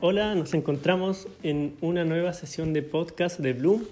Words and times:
Hola, 0.00 0.36
nos 0.36 0.54
encontramos 0.54 1.26
en 1.42 1.76
una 1.80 2.04
nueva 2.04 2.32
sesión 2.32 2.72
de 2.72 2.82
podcast 2.82 3.40
de 3.40 3.52
Bloom. 3.52 3.84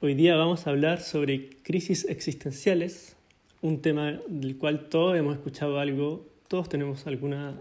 Hoy 0.00 0.14
día 0.14 0.34
vamos 0.34 0.66
a 0.66 0.70
hablar 0.70 1.02
sobre 1.02 1.50
crisis 1.62 2.06
existenciales, 2.08 3.14
un 3.60 3.82
tema 3.82 4.18
del 4.28 4.56
cual 4.56 4.88
todos 4.88 5.14
hemos 5.18 5.34
escuchado 5.34 5.78
algo, 5.78 6.24
todos 6.48 6.70
tenemos 6.70 7.06
alguna 7.06 7.52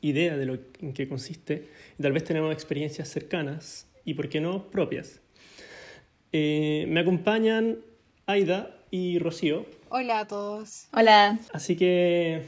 idea 0.00 0.36
de 0.36 0.46
lo 0.46 0.58
en 0.80 0.92
qué 0.92 1.08
consiste, 1.08 1.68
y 1.96 2.02
tal 2.02 2.10
vez 2.10 2.24
tenemos 2.24 2.52
experiencias 2.52 3.06
cercanas 3.06 3.86
y, 4.04 4.14
por 4.14 4.28
qué 4.28 4.40
no, 4.40 4.64
propias. 4.64 5.20
Eh, 6.32 6.86
me 6.88 6.98
acompañan 6.98 7.78
Aida 8.26 8.76
y 8.90 9.20
Rocío. 9.20 9.64
Hola 9.90 10.18
a 10.18 10.26
todos. 10.26 10.88
Hola. 10.92 11.38
Así 11.52 11.76
que 11.76 12.46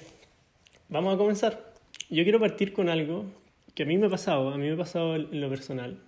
vamos 0.88 1.14
a 1.14 1.16
comenzar. 1.16 1.72
Yo 2.10 2.24
quiero 2.24 2.40
partir 2.40 2.72
con 2.72 2.88
algo 2.88 3.24
que 3.74 3.84
a 3.84 3.86
mí 3.86 3.96
me 3.98 4.06
ha 4.06 4.10
pasado, 4.10 4.50
a 4.50 4.58
mí 4.58 4.66
me 4.66 4.74
ha 4.74 4.76
pasado 4.76 5.16
en 5.16 5.40
lo 5.40 5.48
personal, 5.48 5.98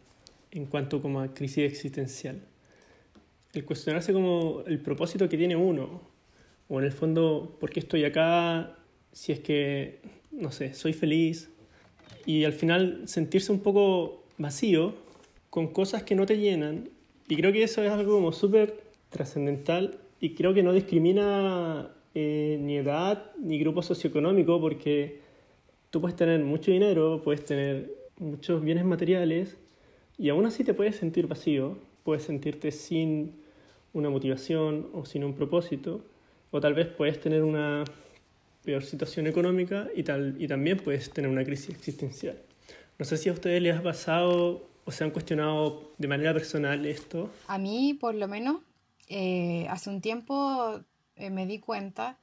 en 0.51 0.67
cuanto 0.67 1.01
como 1.01 1.21
a 1.21 1.33
crisis 1.33 1.65
existencial. 1.65 2.41
El 3.53 3.65
cuestionarse 3.65 4.13
como 4.13 4.63
el 4.67 4.81
propósito 4.81 5.29
que 5.29 5.37
tiene 5.37 5.57
uno, 5.57 6.03
o 6.69 6.79
en 6.79 6.85
el 6.85 6.93
fondo, 6.93 7.57
¿por 7.61 7.71
qué 7.71 7.81
estoy 7.81 8.05
acá? 8.05 8.77
Si 9.13 9.33
es 9.33 9.41
que, 9.41 10.01
no 10.33 10.51
sé, 10.51 10.75
soy 10.75 10.93
feliz. 10.93 11.51
Y 12.27 12.45
al 12.45 12.53
final 12.53 13.03
sentirse 13.07 13.53
un 13.53 13.61
poco 13.61 14.25
vacío 14.39 14.95
con 15.51 15.69
cosas 15.69 16.03
que 16.03 16.15
no 16.15 16.27
te 16.27 16.39
llenan. 16.39 16.89
Y 17.29 17.37
creo 17.37 17.53
que 17.53 17.63
eso 17.63 17.83
es 17.83 17.91
algo 17.91 18.15
como 18.15 18.33
súper 18.33 18.83
trascendental 19.11 19.99
y 20.21 20.35
creo 20.35 20.55
que 20.55 20.63
no 20.63 20.73
discrimina 20.73 21.91
eh, 22.15 22.59
ni 22.61 22.77
edad 22.77 23.31
ni 23.39 23.59
grupo 23.59 23.83
socioeconómico 23.83 24.61
porque 24.61 25.21
tú 25.95 26.01
puedes 26.01 26.17
tener 26.17 26.43
mucho 26.43 26.73
dinero, 26.73 27.23
puedes 27.23 27.45
tener 27.45 27.89
muchos 28.19 28.65
bienes 28.65 28.85
materiales 28.85 29.57
y 30.19 30.29
aún 30.29 30.45
así 30.45 30.65
te 30.65 30.75
puedes 30.75 30.97
sentir 30.97 31.29
vacío, 31.29 31.79
puedes 32.03 32.25
sentirte 32.25 32.73
sin 32.73 33.41
una 33.93 34.11
motivación 34.11 34.89
o 34.93 35.05
sin 35.05 35.23
un 35.23 35.35
propósito, 35.35 36.05
o 36.51 36.61
tal 36.61 36.75
vez 36.75 36.89
puedes 36.89 37.21
tener 37.21 37.45
una 37.45 37.85
peor 38.65 38.83
situación 38.83 39.29
económica 39.29 39.87
y, 39.95 40.03
tal, 40.03 40.35
y 40.37 40.49
también 40.49 40.79
puedes 40.79 41.11
tener 41.11 41.31
una 41.31 41.45
crisis 41.45 41.71
existencial. 41.77 42.43
No 42.99 43.05
sé 43.05 43.17
si 43.17 43.29
a 43.29 43.33
ustedes 43.33 43.63
les 43.63 43.77
ha 43.77 43.83
pasado 43.85 44.67
o 44.85 44.91
se 44.91 45.05
han 45.05 45.13
cuestionado 45.13 45.93
de 45.97 46.09
manera 46.09 46.33
personal 46.33 46.85
esto. 46.87 47.31
A 47.47 47.57
mí, 47.59 47.95
por 47.95 48.17
lo 48.17 48.27
menos, 48.27 48.63
eh, 49.09 49.69
hace 49.71 49.91
un 49.91 50.01
tiempo 50.01 50.81
eh, 51.15 51.31
me 51.31 51.47
di 51.47 51.61
cuenta 51.61 52.19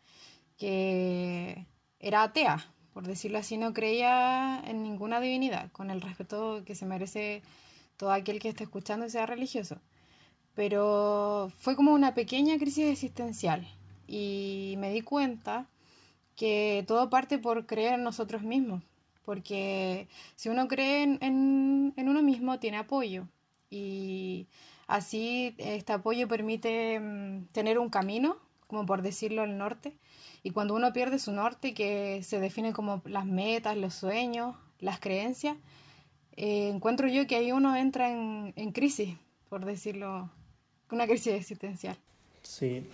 que 0.58 1.68
era 2.02 2.24
atea 2.24 2.74
por 2.94 3.08
decirlo 3.08 3.38
así, 3.38 3.58
no 3.58 3.74
creía 3.74 4.62
en 4.66 4.84
ninguna 4.84 5.20
divinidad, 5.20 5.72
con 5.72 5.92
el 5.92 6.02
respeto 6.02 6.64
que 6.66 6.76
se 6.76 6.86
merece 6.86 7.42
todo 7.98 8.12
aquel 8.12 8.40
que 8.40 8.50
esté 8.50 8.64
escuchando 8.64 9.06
y 9.06 9.10
sea 9.10 9.26
religioso. 9.26 9.78
Pero 10.56 11.52
fue 11.58 11.76
como 11.76 11.94
una 11.94 12.14
pequeña 12.14 12.58
crisis 12.58 12.90
existencial 12.90 13.68
y 14.08 14.76
me 14.80 14.92
di 14.92 15.02
cuenta 15.02 15.68
que 16.36 16.84
todo 16.88 17.10
parte 17.10 17.38
por 17.38 17.66
creer 17.66 17.94
en 17.94 18.04
nosotros 18.04 18.42
mismos, 18.42 18.84
porque 19.24 20.08
si 20.36 20.50
uno 20.50 20.68
cree 20.68 21.04
en, 21.04 21.20
en, 21.96 22.10
uno 22.10 22.22
mismo 22.22 22.60
tiene 22.60 22.78
apoyo 22.78 23.28
y 23.70 24.48
así 24.88 25.56
este 25.58 25.94
apoyo 25.94 26.28
permite 26.28 27.00
mm, 27.00 27.46
tener 27.54 27.80
un 27.80 27.90
camino, 27.90 28.38
como 28.68 28.86
por 28.86 29.02
decirlo, 29.02 29.44
el 29.44 29.58
norte, 29.58 29.94
y 30.44 30.52
cuando 30.52 30.76
uno 30.76 30.92
pierde 30.94 31.20
su 31.20 31.32
norte, 31.32 31.74
que 31.74 32.22
se 32.24 32.40
define 32.40 32.74
como 32.74 33.02
las 33.06 33.26
metas, 33.26 33.78
los 33.78 33.94
sueños, 33.94 34.56
las 34.80 35.00
creencias, 35.00 35.58
eh, 36.36 36.70
encuentro 36.70 37.08
yo 37.08 37.28
que 37.28 37.36
ahí 37.36 37.52
uno 37.52 37.76
entra 37.76 38.12
en, 38.12 38.54
en 38.56 38.72
crisis, 38.72 39.16
por 39.50 39.66
decirlo, 39.66 40.30
una 40.90 41.06
crisis 41.06 41.34
existencial. 41.34 41.98
Sí. 42.44 42.86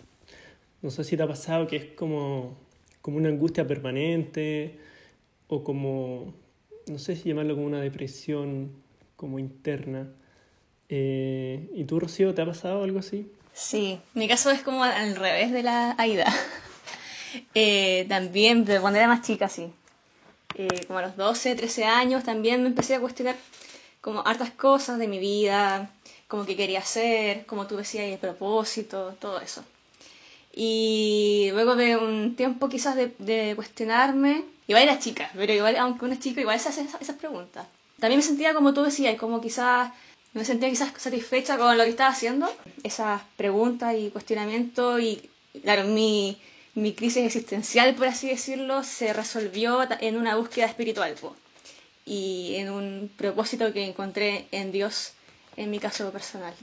No 0.81 0.91
sé 0.91 1.03
si 1.03 1.18
te 1.18 1.24
ha 1.24 1.28
pasado 1.28 1.68
que 1.68 1.75
es 1.78 1.86
como, 1.96 2.57
como 3.02 3.18
una 3.18 3.30
angustia 3.30 3.66
permanente 3.66 4.80
o 5.47 5.63
como, 5.63 6.34
no 6.88 7.00
sé 7.00 7.16
si 7.16 7.30
llamarlo 7.30 7.56
como 7.56 7.68
una 7.68 7.81
depresión 7.81 8.72
como 9.16 9.40
interna. 9.40 10.07
Eh, 10.90 11.69
¿Y 11.74 11.86
tú, 11.86 12.00
Rocío, 12.00 12.34
te 12.34 12.41
ha 12.41 12.46
pasado 12.46 12.84
algo 12.84 13.00
así? 13.00 13.31
Sí, 13.53 14.00
mi 14.13 14.28
caso 14.28 14.52
es 14.52 14.62
como 14.62 14.84
al 14.84 15.16
revés 15.16 15.52
de 15.52 15.63
la 15.63 15.96
Aida. 15.97 16.31
Eh, 17.53 18.06
también, 18.09 18.66
de 18.66 18.80
cuando 18.80 19.00
era 19.00 19.08
más 19.08 19.22
chica, 19.22 19.50
sí. 19.50 19.72
Eh, 20.56 20.86
como 20.88 21.00
a 21.00 21.03
los 21.03 21.18
12, 21.18 21.56
13 21.56 21.86
años, 21.86 22.24
también 22.24 22.62
me 22.64 22.70
empecé 22.70 22.96
a 22.96 23.00
cuestionar 23.00 23.36
como 24.02 24.25
hartas 24.25 24.52
cosas 24.52 24.98
de 25.00 25.08
mi 25.08 25.20
vida, 25.20 25.92
como 26.28 26.46
que 26.46 26.56
quería 26.56 26.80
hacer, 26.80 27.46
como 27.46 27.68
tú 27.68 27.78
decías, 27.78 28.06
el 28.06 28.18
propósito, 28.18 29.16
todo 29.20 29.40
eso. 29.40 29.64
Y 30.53 31.50
luego 31.52 31.75
de 31.75 31.98
un 31.98 32.36
tiempo 32.36 32.70
quizás 32.70 32.96
de, 32.96 33.54
cuestionarme, 33.56 34.44
igual 34.68 34.84
era 34.84 35.00
chica, 35.00 35.30
pero 35.36 35.54
igual, 35.54 35.75
aunque 35.78 36.06
una 36.06 36.19
chica, 36.19 36.42
igual 36.42 36.59
se 36.59 36.69
hace 36.69 36.81
esas, 36.81 37.02
esas 37.02 37.18
preguntas. 37.18 37.68
También 38.00 38.19
me 38.19 38.24
sentía 38.24 38.54
como 38.54 38.74
tú 38.74 38.84
decías, 38.84 39.18
como 39.18 39.42
quizás 39.42 39.92
me 40.34 40.46
sentía 40.46 40.69
quizás 40.69 40.92
satisfecha 40.98 41.58
con 41.58 41.78
lo 41.78 41.84
que 41.84 41.90
estaba 41.90 42.09
haciendo, 42.09 42.48
esas 42.84 43.22
preguntas 43.36 43.96
y 43.98 44.09
cuestionamientos 44.09 45.02
y 45.02 45.30
claro, 45.64 45.84
mi, 45.86 46.38
mi 46.77 46.93
crisis 46.93 47.25
existencial, 47.25 47.95
por 47.95 48.05
así 48.05 48.29
decirlo, 48.29 48.83
se 48.83 49.11
resolvió 49.11 49.79
en 49.99 50.15
una 50.15 50.35
búsqueda 50.35 50.67
espiritual 50.67 51.15
y 52.05 52.53
en 52.57 52.69
un 52.69 53.09
propósito 53.17 53.73
que 53.73 53.83
encontré 53.83 54.45
en 54.51 54.71
Dios 54.71 55.13
en 55.55 55.71
mi 55.71 55.79
caso 55.79 56.11
personal. 56.11 56.53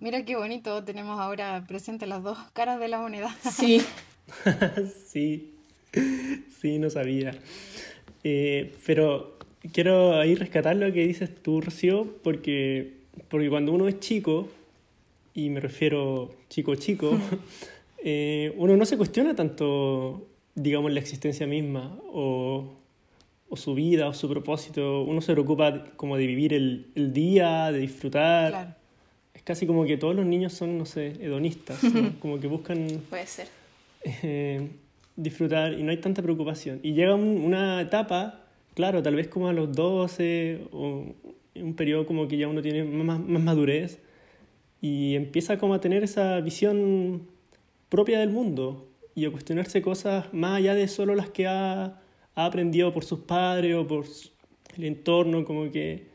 Mira 0.00 0.24
qué 0.24 0.36
bonito, 0.36 0.84
tenemos 0.84 1.18
ahora 1.18 1.64
presente 1.66 2.06
las 2.06 2.22
dos 2.22 2.38
caras 2.52 2.78
de 2.78 2.86
la 2.86 3.00
moneda. 3.00 3.36
Sí. 3.52 3.82
sí, 5.08 5.54
sí, 6.60 6.78
no 6.78 6.88
sabía. 6.88 7.34
Eh, 8.22 8.76
pero 8.86 9.36
quiero 9.72 10.20
ahí 10.20 10.36
rescatar 10.36 10.76
lo 10.76 10.92
que 10.92 11.04
dices 11.04 11.34
tú, 11.42 11.60
Rocío, 11.60 12.16
porque, 12.22 12.92
porque 13.28 13.50
cuando 13.50 13.72
uno 13.72 13.88
es 13.88 13.98
chico, 13.98 14.48
y 15.34 15.50
me 15.50 15.58
refiero 15.58 16.32
chico 16.48 16.76
chico, 16.76 17.18
eh, 18.06 18.52
uno 18.58 18.76
no 18.76 18.84
se 18.84 18.98
cuestiona 18.98 19.34
tanto, 19.34 20.28
digamos, 20.54 20.92
la 20.92 21.00
existencia 21.00 21.46
misma 21.46 21.98
o, 22.12 22.74
o, 23.48 23.56
su 23.56 23.74
vida 23.74 24.08
o 24.08 24.12
su 24.12 24.28
propósito. 24.28 25.04
Uno 25.04 25.22
se 25.22 25.32
preocupa 25.32 25.86
como 25.96 26.18
de 26.18 26.26
vivir 26.26 26.52
el, 26.52 26.92
el 26.94 27.14
día, 27.14 27.72
de 27.72 27.78
disfrutar. 27.78 28.50
Claro. 28.50 28.74
Es 29.32 29.42
casi 29.42 29.66
como 29.66 29.86
que 29.86 29.96
todos 29.96 30.14
los 30.14 30.26
niños 30.26 30.52
son, 30.52 30.76
no 30.76 30.84
sé, 30.84 31.14
hedonistas, 31.18 31.82
¿no? 31.82 32.12
como 32.20 32.38
que 32.38 32.46
buscan... 32.46 32.86
Puede 33.08 33.26
ser. 33.26 33.48
Eh, 34.04 34.68
disfrutar 35.16 35.72
y 35.72 35.82
no 35.82 35.90
hay 35.90 35.96
tanta 35.96 36.20
preocupación. 36.20 36.80
Y 36.82 36.92
llega 36.92 37.14
un, 37.14 37.42
una 37.42 37.80
etapa, 37.80 38.42
claro, 38.74 39.02
tal 39.02 39.16
vez 39.16 39.28
como 39.28 39.48
a 39.48 39.54
los 39.54 39.72
12 39.72 40.68
o 40.72 41.06
un 41.54 41.74
periodo 41.74 42.04
como 42.04 42.28
que 42.28 42.36
ya 42.36 42.48
uno 42.48 42.60
tiene 42.60 42.84
más, 42.84 43.18
más 43.18 43.42
madurez 43.42 43.98
y 44.82 45.14
empieza 45.14 45.56
como 45.56 45.72
a 45.72 45.80
tener 45.80 46.04
esa 46.04 46.38
visión 46.42 47.32
propia 47.88 48.18
del 48.18 48.30
mundo 48.30 48.88
y 49.14 49.26
a 49.26 49.30
cuestionarse 49.30 49.82
cosas 49.82 50.32
más 50.32 50.58
allá 50.58 50.74
de 50.74 50.88
solo 50.88 51.14
las 51.14 51.30
que 51.30 51.46
ha, 51.46 52.00
ha 52.34 52.44
aprendido 52.44 52.92
por 52.92 53.04
sus 53.04 53.20
padres 53.20 53.76
o 53.76 53.86
por 53.86 54.06
el 54.76 54.84
entorno, 54.84 55.44
como 55.44 55.70
que 55.70 56.14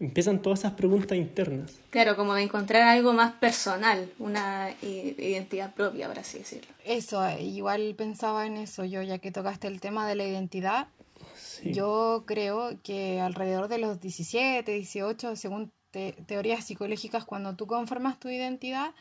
empiezan 0.00 0.40
todas 0.40 0.60
esas 0.60 0.72
preguntas 0.72 1.18
internas. 1.18 1.80
Claro, 1.90 2.16
como 2.16 2.34
de 2.34 2.42
encontrar 2.42 2.82
algo 2.82 3.12
más 3.12 3.32
personal, 3.34 4.10
una 4.18 4.70
identidad 4.80 5.74
propia, 5.74 6.08
por 6.08 6.18
así 6.18 6.38
decirlo. 6.38 6.72
Eso, 6.84 7.22
igual 7.38 7.94
pensaba 7.96 8.46
en 8.46 8.56
eso 8.56 8.84
yo, 8.84 9.02
ya 9.02 9.18
que 9.18 9.32
tocaste 9.32 9.66
el 9.66 9.80
tema 9.80 10.08
de 10.08 10.14
la 10.14 10.24
identidad. 10.24 10.88
Sí. 11.34 11.72
Yo 11.72 12.24
creo 12.26 12.78
que 12.82 13.20
alrededor 13.20 13.68
de 13.68 13.78
los 13.78 14.00
17, 14.00 14.70
18, 14.70 15.36
según 15.36 15.72
te 15.90 16.12
teorías 16.26 16.64
psicológicas, 16.64 17.24
cuando 17.24 17.56
tú 17.56 17.66
conformas 17.66 18.20
tu 18.20 18.28
identidad, 18.28 18.92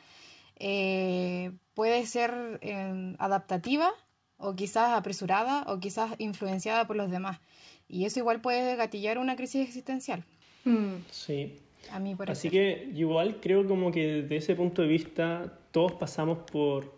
eh, 0.60 1.52
puede 1.74 2.06
ser 2.06 2.60
eh, 2.62 3.16
adaptativa 3.20 3.92
o 4.38 4.56
quizás 4.56 4.94
apresurada 4.94 5.64
o 5.68 5.80
quizás 5.80 6.16
influenciada 6.18 6.88
por 6.88 6.96
los 6.96 7.10
demás. 7.10 7.40
Y 7.88 8.06
eso 8.06 8.20
igual 8.20 8.42
puede 8.42 8.76
gatillar 8.76 9.18
una 9.18 9.36
crisis 9.36 9.68
existencial. 9.68 10.24
Mm. 10.66 10.96
Sí. 11.12 11.60
A 11.92 12.00
mí 12.00 12.16
por 12.16 12.30
Así 12.30 12.50
que 12.50 12.90
igual 12.96 13.40
creo 13.40 13.66
como 13.66 13.92
que 13.92 14.24
desde 14.24 14.36
ese 14.36 14.56
punto 14.56 14.82
de 14.82 14.90
vista 14.90 15.58
todos 15.72 15.94
pasamos 15.94 16.40
por, 16.52 16.94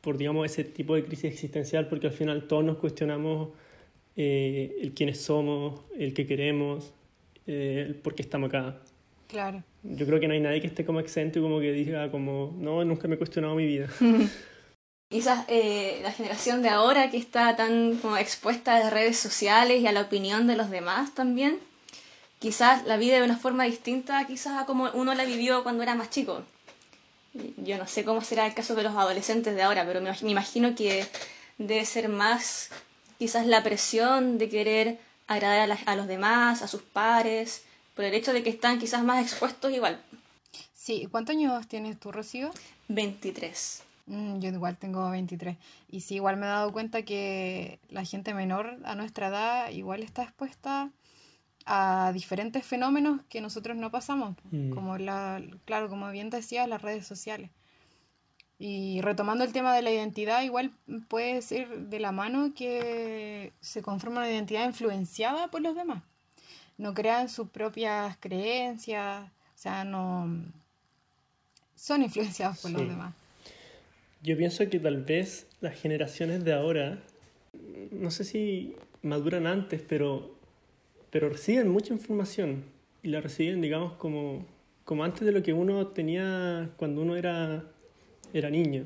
por 0.00 0.18
digamos, 0.18 0.44
ese 0.44 0.64
tipo 0.64 0.94
de 0.94 1.04
crisis 1.04 1.32
existencial 1.32 1.88
porque 1.88 2.08
al 2.08 2.12
final 2.12 2.46
todos 2.46 2.64
nos 2.64 2.76
cuestionamos 2.76 3.50
eh, 4.16 4.76
el 4.82 4.92
quiénes 4.92 5.20
somos, 5.20 5.80
el 5.98 6.12
qué 6.12 6.26
queremos, 6.26 6.92
eh, 7.46 7.84
el 7.88 7.94
por 7.94 8.14
qué 8.14 8.22
estamos 8.22 8.48
acá. 8.48 8.80
Claro. 9.28 9.62
Yo 9.84 10.06
creo 10.06 10.18
que 10.18 10.26
no 10.26 10.32
hay 10.32 10.40
nadie 10.40 10.62
que 10.62 10.66
esté 10.66 10.84
como 10.84 10.98
exento 10.98 11.38
y 11.38 11.42
como 11.42 11.60
que 11.60 11.72
diga 11.72 12.10
como, 12.10 12.54
no, 12.58 12.82
nunca 12.84 13.06
me 13.06 13.16
he 13.16 13.18
cuestionado 13.18 13.54
mi 13.54 13.66
vida. 13.66 13.88
Quizás 15.10 15.44
eh, 15.48 16.00
la 16.02 16.10
generación 16.10 16.62
de 16.62 16.70
ahora 16.70 17.10
que 17.10 17.18
está 17.18 17.54
tan 17.54 17.96
como 17.98 18.16
expuesta 18.16 18.74
a 18.74 18.80
las 18.80 18.92
redes 18.92 19.18
sociales 19.18 19.80
y 19.80 19.86
a 19.86 19.92
la 19.92 20.00
opinión 20.00 20.46
de 20.46 20.56
los 20.56 20.70
demás 20.70 21.14
también, 21.14 21.58
quizás 22.40 22.84
la 22.86 22.96
vive 22.96 23.18
de 23.18 23.24
una 23.24 23.36
forma 23.36 23.64
distinta 23.64 24.26
quizás 24.26 24.62
a 24.62 24.66
como 24.66 24.90
uno 24.94 25.14
la 25.14 25.24
vivió 25.24 25.62
cuando 25.62 25.82
era 25.82 25.94
más 25.94 26.10
chico. 26.10 26.42
Yo 27.58 27.78
no 27.78 27.86
sé 27.86 28.04
cómo 28.04 28.22
será 28.22 28.46
el 28.46 28.54
caso 28.54 28.74
de 28.74 28.82
los 28.82 28.96
adolescentes 28.96 29.54
de 29.54 29.62
ahora, 29.62 29.84
pero 29.86 30.00
me 30.00 30.10
imagino 30.22 30.74
que 30.74 31.04
debe 31.58 31.84
ser 31.84 32.08
más 32.08 32.70
quizás 33.18 33.46
la 33.46 33.62
presión 33.62 34.38
de 34.38 34.48
querer 34.48 34.98
agradar 35.26 35.70
a, 35.70 35.92
a 35.92 35.96
los 35.96 36.06
demás, 36.08 36.62
a 36.62 36.68
sus 36.68 36.82
pares, 36.82 37.64
por 37.94 38.04
el 38.04 38.14
hecho 38.14 38.32
de 38.32 38.42
que 38.42 38.50
están 38.50 38.78
quizás 38.78 39.02
más 39.04 39.22
expuestos 39.22 39.72
igual. 39.72 40.00
Sí, 40.72 41.08
¿cuántos 41.10 41.36
años 41.36 41.66
tienes 41.66 41.98
tú, 41.98 42.12
Rocío? 42.12 42.50
23. 42.88 43.82
Mm, 44.06 44.38
yo 44.38 44.50
igual 44.50 44.76
tengo 44.76 45.10
23. 45.10 45.56
Y 45.90 46.00
sí, 46.00 46.16
igual 46.16 46.36
me 46.36 46.46
he 46.46 46.48
dado 46.48 46.72
cuenta 46.72 47.02
que 47.02 47.78
la 47.88 48.04
gente 48.04 48.34
menor 48.34 48.78
a 48.84 48.94
nuestra 48.94 49.28
edad 49.28 49.70
igual 49.70 50.02
está 50.02 50.24
expuesta 50.24 50.90
a 51.66 52.10
diferentes 52.12 52.64
fenómenos 52.66 53.22
que 53.30 53.40
nosotros 53.40 53.76
no 53.76 53.90
pasamos, 53.90 54.36
mm. 54.50 54.70
como 54.70 54.98
la, 54.98 55.42
claro, 55.64 55.88
como 55.88 56.10
bien 56.10 56.28
decía, 56.30 56.66
las 56.66 56.82
redes 56.82 57.06
sociales. 57.06 57.50
Y 58.58 59.00
retomando 59.00 59.44
el 59.44 59.52
tema 59.52 59.74
de 59.74 59.82
la 59.82 59.90
identidad, 59.90 60.42
igual 60.42 60.72
puede 61.08 61.42
ser 61.42 61.88
de 61.88 62.00
la 62.00 62.12
mano 62.12 62.52
que 62.54 63.52
se 63.60 63.82
conforma 63.82 64.20
una 64.20 64.30
identidad 64.30 64.66
influenciada 64.66 65.48
por 65.48 65.60
los 65.60 65.74
demás. 65.74 66.02
No 66.76 66.94
crean 66.94 67.28
sus 67.28 67.48
propias 67.48 68.16
creencias, 68.18 69.24
o 69.24 69.58
sea, 69.58 69.84
no 69.84 70.44
son 71.74 72.02
influenciados 72.02 72.58
por 72.58 72.70
los 72.72 72.88
demás. 72.88 73.14
Yo 74.22 74.36
pienso 74.36 74.68
que 74.68 74.80
tal 74.80 75.02
vez 75.02 75.46
las 75.60 75.78
generaciones 75.78 76.44
de 76.44 76.52
ahora, 76.52 76.98
no 77.90 78.10
sé 78.10 78.24
si 78.24 78.74
maduran 79.02 79.46
antes, 79.46 79.82
pero 79.86 80.34
pero 81.14 81.28
reciben 81.28 81.68
mucha 81.68 81.92
información 81.92 82.64
y 83.04 83.06
la 83.06 83.20
reciben, 83.20 83.60
digamos, 83.60 83.92
como, 83.92 84.44
como 84.84 85.04
antes 85.04 85.24
de 85.24 85.30
lo 85.30 85.44
que 85.44 85.52
uno 85.52 85.86
tenía 85.86 86.70
cuando 86.76 87.02
uno 87.02 87.14
era, 87.14 87.62
era 88.32 88.50
niño. 88.50 88.84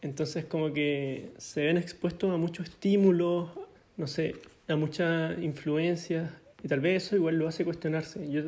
Entonces 0.00 0.46
como 0.46 0.72
que 0.72 1.30
se 1.38 1.64
ven 1.64 1.76
expuestos 1.76 2.28
a 2.28 2.36
muchos 2.36 2.68
estímulos, 2.68 3.50
no 3.96 4.08
sé, 4.08 4.34
a 4.66 4.74
muchas 4.74 5.40
influencias 5.40 6.28
y 6.62 6.68
tal 6.68 6.80
vez 6.80 7.04
eso 7.04 7.16
igual 7.16 7.36
lo 7.36 7.48
hace 7.48 7.64
cuestionarse. 7.64 8.30
Yo, 8.30 8.42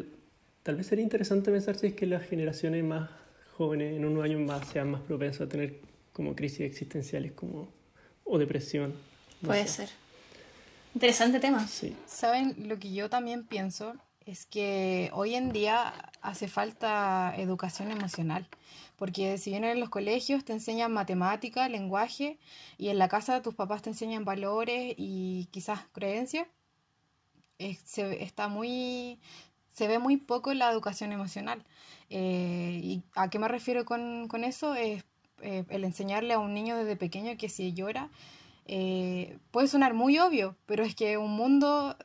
tal 0.63 0.77
vez 0.77 0.87
sería 0.87 1.03
interesante 1.03 1.51
pensar 1.51 1.77
si 1.77 1.89
es 1.89 1.95
que 1.95 2.07
las 2.07 2.23
generaciones 2.27 2.85
más 2.85 3.11
jóvenes 3.57 3.97
en 3.97 4.05
unos 4.05 4.25
años 4.25 4.41
más 4.41 4.69
sean 4.69 4.91
más 4.91 5.01
propensas 5.03 5.43
a 5.43 5.49
tener 5.49 5.81
como 6.13 6.35
crisis 6.35 6.61
existenciales 6.61 7.33
como, 7.33 7.69
o 8.25 8.39
depresión. 8.39 8.95
Puede 9.45 9.67
ser. 9.67 9.91
Interesante 10.95 11.41
tema. 11.41 11.67
Sí. 11.67 11.97
Saben, 12.07 12.69
lo 12.69 12.79
que 12.79 12.93
yo 12.93 13.11
también 13.11 13.45
pienso 13.45 13.95
es 14.27 14.47
que 14.47 15.11
hoy 15.13 15.35
en 15.35 15.53
día 15.53 15.93
hace 16.23 16.49
falta 16.49 17.35
educación 17.37 17.91
emocional, 17.91 18.49
porque 18.97 19.39
si 19.39 19.51
bien 19.51 19.65
en 19.65 19.81
los 19.81 19.91
colegios 19.91 20.45
te 20.45 20.53
enseñan 20.53 20.93
matemática, 20.93 21.69
lenguaje, 21.69 22.39
y 22.79 22.89
en 22.89 22.99
la 22.99 23.09
casa 23.09 23.43
tus 23.43 23.55
papás 23.55 23.83
te 23.83 23.91
enseñan 23.91 24.25
valores 24.25 24.95
y 24.97 25.49
quizás 25.51 25.81
creencias, 25.93 26.47
se, 27.85 28.23
está 28.23 28.49
muy, 28.49 29.19
se 29.73 29.89
ve 29.89 29.99
muy 29.99 30.17
poco 30.17 30.55
la 30.55 30.71
educación 30.71 31.13
emocional. 31.13 31.65
Eh, 32.11 32.81
¿Y 32.83 33.03
a 33.15 33.29
qué 33.31 33.39
me 33.39 33.49
refiero 33.49 33.85
con, 33.85 34.45
eso? 34.45 34.75
Es 34.75 35.05
eh, 35.43 35.65
el 35.69 35.85
enseñarle 35.85 36.35
a 36.35 36.39
un 36.39 36.55
niño 36.55 36.77
desde 36.77 36.97
pequeño 36.97 37.37
que 37.37 37.49
si 37.49 37.73
llora, 37.73 38.09
eh, 38.67 39.39
puede 39.51 39.69
sonar 39.69 39.95
muy 39.95 40.19
obvio, 40.19 40.57
pero 40.67 40.85
es 40.85 40.95
que 40.95 41.19
un 41.19 41.33
mundo 41.33 41.97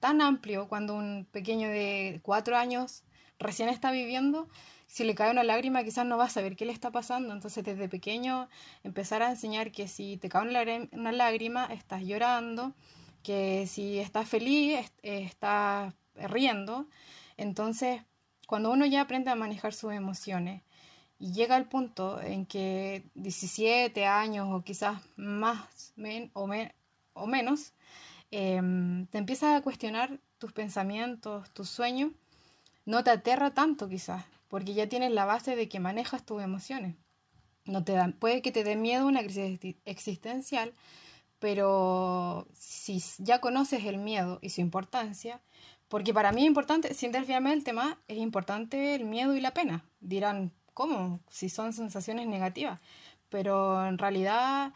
tan 0.00 0.20
amplio, 0.20 0.68
cuando 0.68 0.94
un 0.94 1.26
pequeño 1.30 1.68
de 1.68 2.20
cuatro 2.22 2.56
años 2.56 3.02
recién 3.38 3.68
está 3.68 3.90
viviendo, 3.92 4.48
si 4.92 5.04
le 5.04 5.14
cae 5.14 5.30
una 5.30 5.42
lágrima 5.42 5.84
quizás 5.84 6.04
no 6.04 6.18
va 6.18 6.24
a 6.24 6.28
saber 6.28 6.54
qué 6.54 6.66
le 6.66 6.72
está 6.72 6.90
pasando. 6.90 7.32
Entonces 7.32 7.64
desde 7.64 7.88
pequeño 7.88 8.48
empezar 8.84 9.22
a 9.22 9.30
enseñar 9.30 9.72
que 9.72 9.88
si 9.88 10.18
te 10.18 10.28
cae 10.28 10.46
una 10.92 11.12
lágrima 11.12 11.64
estás 11.66 12.02
llorando, 12.02 12.74
que 13.22 13.66
si 13.66 13.98
estás 13.98 14.28
feliz 14.28 14.92
estás 15.02 15.94
riendo. 16.14 16.86
Entonces 17.36 18.02
cuando 18.46 18.70
uno 18.70 18.84
ya 18.84 19.00
aprende 19.00 19.30
a 19.30 19.34
manejar 19.34 19.72
sus 19.72 19.92
emociones, 19.92 20.62
y 21.18 21.32
llega 21.32 21.54
al 21.54 21.68
punto 21.68 22.20
en 22.20 22.44
que 22.46 23.04
17 23.14 24.04
años 24.04 24.48
o 24.50 24.62
quizás 24.62 25.00
más 25.14 25.94
o, 26.34 26.50
o, 27.14 27.26
menos, 27.26 27.72
em, 28.32 29.06
te 29.06 29.18
empiezas 29.18 29.56
a 29.56 29.62
cuestionar 29.62 30.18
tus 30.38 30.52
pensamientos, 30.52 31.48
tus 31.54 31.70
sueños, 31.70 32.10
no 32.84 33.04
te 33.04 33.10
aterra 33.10 33.54
tanto 33.54 33.88
quizás, 33.88 34.24
porque 34.48 34.74
ya 34.74 34.88
tienes 34.88 35.12
la 35.12 35.24
base 35.24 35.54
de 35.54 35.68
que 35.68 35.78
manejas 35.78 36.26
tus 36.26 36.42
emociones. 36.42 36.96
No 37.66 37.84
te 37.84 37.92
dan, 37.92 38.14
puede 38.14 38.42
que 38.42 38.50
te 38.50 38.64
dé 38.64 38.74
miedo 38.74 39.06
una 39.06 39.22
crisis 39.22 39.76
existencial, 39.84 40.74
pero 41.42 42.46
si 42.56 43.02
ya 43.18 43.40
conoces 43.40 43.84
el 43.84 43.98
miedo 43.98 44.38
y 44.42 44.50
su 44.50 44.60
importancia, 44.60 45.40
porque 45.88 46.14
para 46.14 46.30
mí 46.30 46.42
es 46.42 46.46
importante, 46.46 46.94
sin 46.94 47.10
desviarme 47.10 47.50
del 47.50 47.64
tema, 47.64 47.98
es 48.06 48.18
importante 48.18 48.94
el 48.94 49.04
miedo 49.04 49.34
y 49.34 49.40
la 49.40 49.52
pena. 49.52 49.84
Dirán, 49.98 50.52
¿cómo? 50.72 51.18
Si 51.28 51.48
son 51.48 51.72
sensaciones 51.72 52.28
negativas. 52.28 52.78
Pero 53.28 53.84
en 53.84 53.98
realidad 53.98 54.72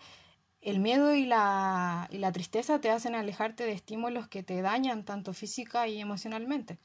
el 0.60 0.80
miedo 0.80 1.14
y 1.14 1.24
la, 1.24 2.08
y 2.10 2.18
la 2.18 2.32
tristeza 2.32 2.80
te 2.80 2.90
hacen 2.90 3.14
alejarte 3.14 3.64
de 3.64 3.70
estímulos 3.70 4.26
que 4.26 4.42
te 4.42 4.60
dañan 4.60 5.04
tanto 5.04 5.34
física 5.34 5.86
y 5.86 6.00
emocionalmente. 6.00 6.80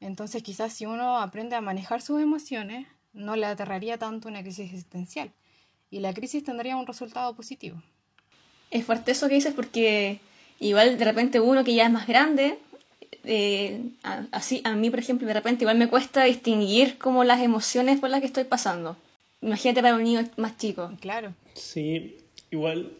Entonces 0.00 0.42
quizás 0.42 0.72
si 0.72 0.86
uno 0.86 1.18
aprende 1.18 1.56
a 1.56 1.60
manejar 1.60 2.00
sus 2.00 2.22
emociones, 2.22 2.86
no 3.12 3.36
le 3.36 3.44
aterraría 3.44 3.98
tanto 3.98 4.28
una 4.28 4.40
crisis 4.40 4.72
existencial. 4.72 5.34
Y 5.90 6.00
la 6.00 6.14
crisis 6.14 6.42
tendría 6.42 6.78
un 6.78 6.86
resultado 6.86 7.36
positivo. 7.36 7.82
Es 8.70 8.84
fuerte 8.84 9.12
eso 9.12 9.28
que 9.28 9.34
dices 9.34 9.54
porque 9.54 10.20
igual 10.58 10.98
de 10.98 11.04
repente 11.04 11.40
uno 11.40 11.64
que 11.64 11.74
ya 11.74 11.86
es 11.86 11.92
más 11.92 12.06
grande 12.06 12.58
eh, 13.24 13.82
así 14.32 14.60
a 14.64 14.74
mí, 14.74 14.90
por 14.90 14.98
ejemplo, 14.98 15.26
de 15.26 15.34
repente 15.34 15.64
igual 15.64 15.78
me 15.78 15.88
cuesta 15.88 16.24
distinguir 16.24 16.98
como 16.98 17.24
las 17.24 17.40
emociones 17.40 18.00
por 18.00 18.10
las 18.10 18.20
que 18.20 18.26
estoy 18.26 18.44
pasando. 18.44 18.96
Imagínate 19.42 19.82
para 19.82 19.94
un 19.94 20.04
niño 20.04 20.28
más 20.36 20.56
chico. 20.58 20.90
Claro. 21.00 21.34
Sí, 21.54 22.18
igual 22.50 22.92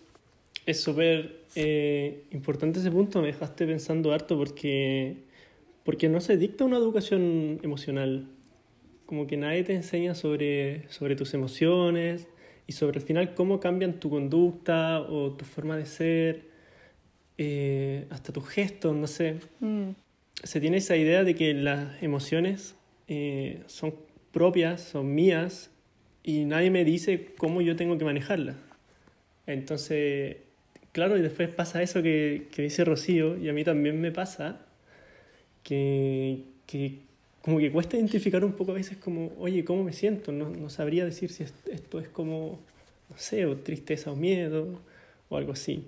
es 0.66 0.80
súper 0.80 1.40
eh, 1.54 2.24
importante 2.30 2.80
ese 2.80 2.90
punto, 2.90 3.20
me 3.20 3.28
dejaste 3.28 3.66
pensando 3.66 4.12
harto 4.12 4.36
porque, 4.36 5.16
porque 5.84 6.08
no 6.08 6.20
se 6.20 6.36
dicta 6.36 6.64
una 6.64 6.76
educación 6.76 7.58
emocional. 7.62 8.26
Como 9.06 9.26
que 9.26 9.36
nadie 9.36 9.64
te 9.64 9.74
enseña 9.74 10.14
sobre, 10.14 10.88
sobre 10.88 11.16
tus 11.16 11.34
emociones 11.34 12.28
y 12.70 12.72
sobre 12.72 13.00
al 13.00 13.04
final 13.04 13.34
cómo 13.34 13.58
cambian 13.58 14.00
tu 14.00 14.10
conducta 14.10 15.00
o 15.00 15.32
tu 15.32 15.44
forma 15.44 15.76
de 15.76 15.86
ser, 15.86 16.44
eh, 17.36 18.06
hasta 18.10 18.32
tus 18.32 18.48
gestos, 18.48 18.94
no 18.94 19.06
sé. 19.06 19.40
Mm 19.60 19.90
se 20.42 20.60
tiene 20.60 20.78
esa 20.78 20.96
idea 20.96 21.24
de 21.24 21.34
que 21.34 21.52
las 21.54 22.02
emociones 22.02 22.74
eh, 23.08 23.62
son 23.66 23.94
propias, 24.32 24.80
son 24.80 25.14
mías, 25.14 25.70
y 26.22 26.44
nadie 26.44 26.70
me 26.70 26.84
dice 26.84 27.32
cómo 27.36 27.60
yo 27.60 27.76
tengo 27.76 27.98
que 27.98 28.04
manejarlas. 28.04 28.56
Entonces, 29.46 30.36
claro, 30.92 31.18
y 31.18 31.22
después 31.22 31.48
pasa 31.48 31.82
eso 31.82 32.02
que, 32.02 32.48
que 32.52 32.62
dice 32.62 32.84
Rocío, 32.84 33.36
y 33.38 33.48
a 33.48 33.52
mí 33.52 33.64
también 33.64 34.00
me 34.00 34.12
pasa, 34.12 34.60
que, 35.62 36.44
que, 36.66 37.00
como 37.42 37.58
que 37.58 37.72
cuesta 37.72 37.96
identificar 37.96 38.44
un 38.44 38.52
poco 38.52 38.72
a 38.72 38.74
veces 38.74 38.98
como, 38.98 39.32
oye, 39.38 39.64
¿cómo 39.64 39.84
me 39.84 39.92
siento? 39.92 40.32
No, 40.32 40.50
no 40.50 40.68
sabría 40.68 41.04
decir 41.04 41.30
si 41.30 41.44
esto 41.44 41.98
es 41.98 42.08
como, 42.08 42.58
no 43.08 43.16
sé, 43.16 43.46
o 43.46 43.56
tristeza 43.56 44.10
o 44.10 44.16
miedo, 44.16 44.80
o 45.28 45.36
algo 45.36 45.52
así. 45.52 45.84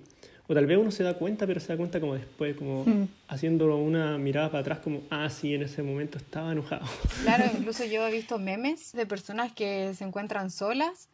O 0.47 0.53
tal 0.53 0.65
vez 0.65 0.77
uno 0.77 0.91
se 0.91 1.03
da 1.03 1.13
cuenta, 1.13 1.47
pero 1.47 1.59
se 1.59 1.67
da 1.67 1.77
cuenta 1.77 1.99
como 2.01 2.15
después, 2.15 2.55
como 2.55 2.83
mm. 2.85 3.07
haciendo 3.27 3.77
una 3.77 4.17
mirada 4.17 4.49
para 4.49 4.61
atrás, 4.61 4.79
como, 4.79 5.03
ah, 5.09 5.29
sí, 5.29 5.53
en 5.53 5.63
ese 5.63 5.83
momento 5.83 6.17
estaba 6.17 6.51
enojado. 6.51 6.85
Claro, 7.23 7.45
incluso 7.57 7.85
yo 7.85 8.05
he 8.07 8.11
visto 8.11 8.39
memes 8.39 8.91
de 8.91 9.05
personas 9.05 9.53
que 9.53 9.93
se 9.93 10.03
encuentran 10.03 10.49
solas 10.49 11.09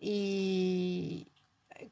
y 0.00 1.26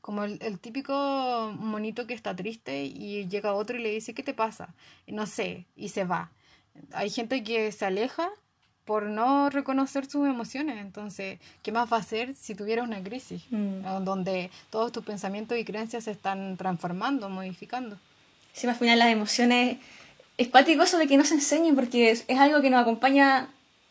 como 0.01 0.25
el, 0.25 0.39
el 0.43 0.59
típico 0.59 1.55
monito 1.59 2.07
que 2.07 2.15
está 2.15 2.35
triste 2.35 2.85
y 2.85 3.29
llega 3.29 3.55
otro 3.55 3.79
y 3.79 3.83
le 3.83 3.91
dice, 3.91 4.15
¿qué 4.15 4.23
te 4.23 4.35
pasa? 4.35 4.75
no 5.07 5.27
sé, 5.27 5.67
y 5.77 5.91
se 5.91 6.05
va. 6.05 6.33
Hay 6.93 7.11
gente 7.11 7.43
que 7.43 7.71
se 7.73 7.85
aleja 7.85 8.31
por 8.91 9.05
no 9.05 9.51
reconocer 9.51 10.11
sus 10.11 10.27
emociones. 10.27 10.81
Entonces, 10.81 11.39
¿qué 11.63 11.71
más 11.71 11.93
va 11.93 11.99
a 11.99 12.01
hacer 12.01 12.35
si 12.35 12.57
tuviera 12.57 12.83
una 12.83 13.01
crisis? 13.01 13.41
Mm. 13.51 14.05
Donde 14.05 14.51
todos 14.71 14.91
tus 14.91 15.05
pensamientos 15.05 15.57
y 15.57 15.65
creencias 15.65 16.03
se 16.03 16.11
están 16.11 16.57
transformando, 16.57 17.29
modificando. 17.29 17.97
Sí, 18.53 18.67
al 18.67 18.75
final 18.75 18.99
las 18.99 19.11
emociones... 19.11 19.79
Es 20.39 20.49
cuático 20.49 20.83
eso 20.83 20.99
de 20.99 21.07
que 21.07 21.17
no 21.17 21.25
se 21.25 21.35
enseñen 21.35 21.77
porque 21.77 22.11
es, 22.11 22.25
algo 22.31 22.61
que 22.63 22.71
nos 22.71 22.81
acompaña 22.81 23.49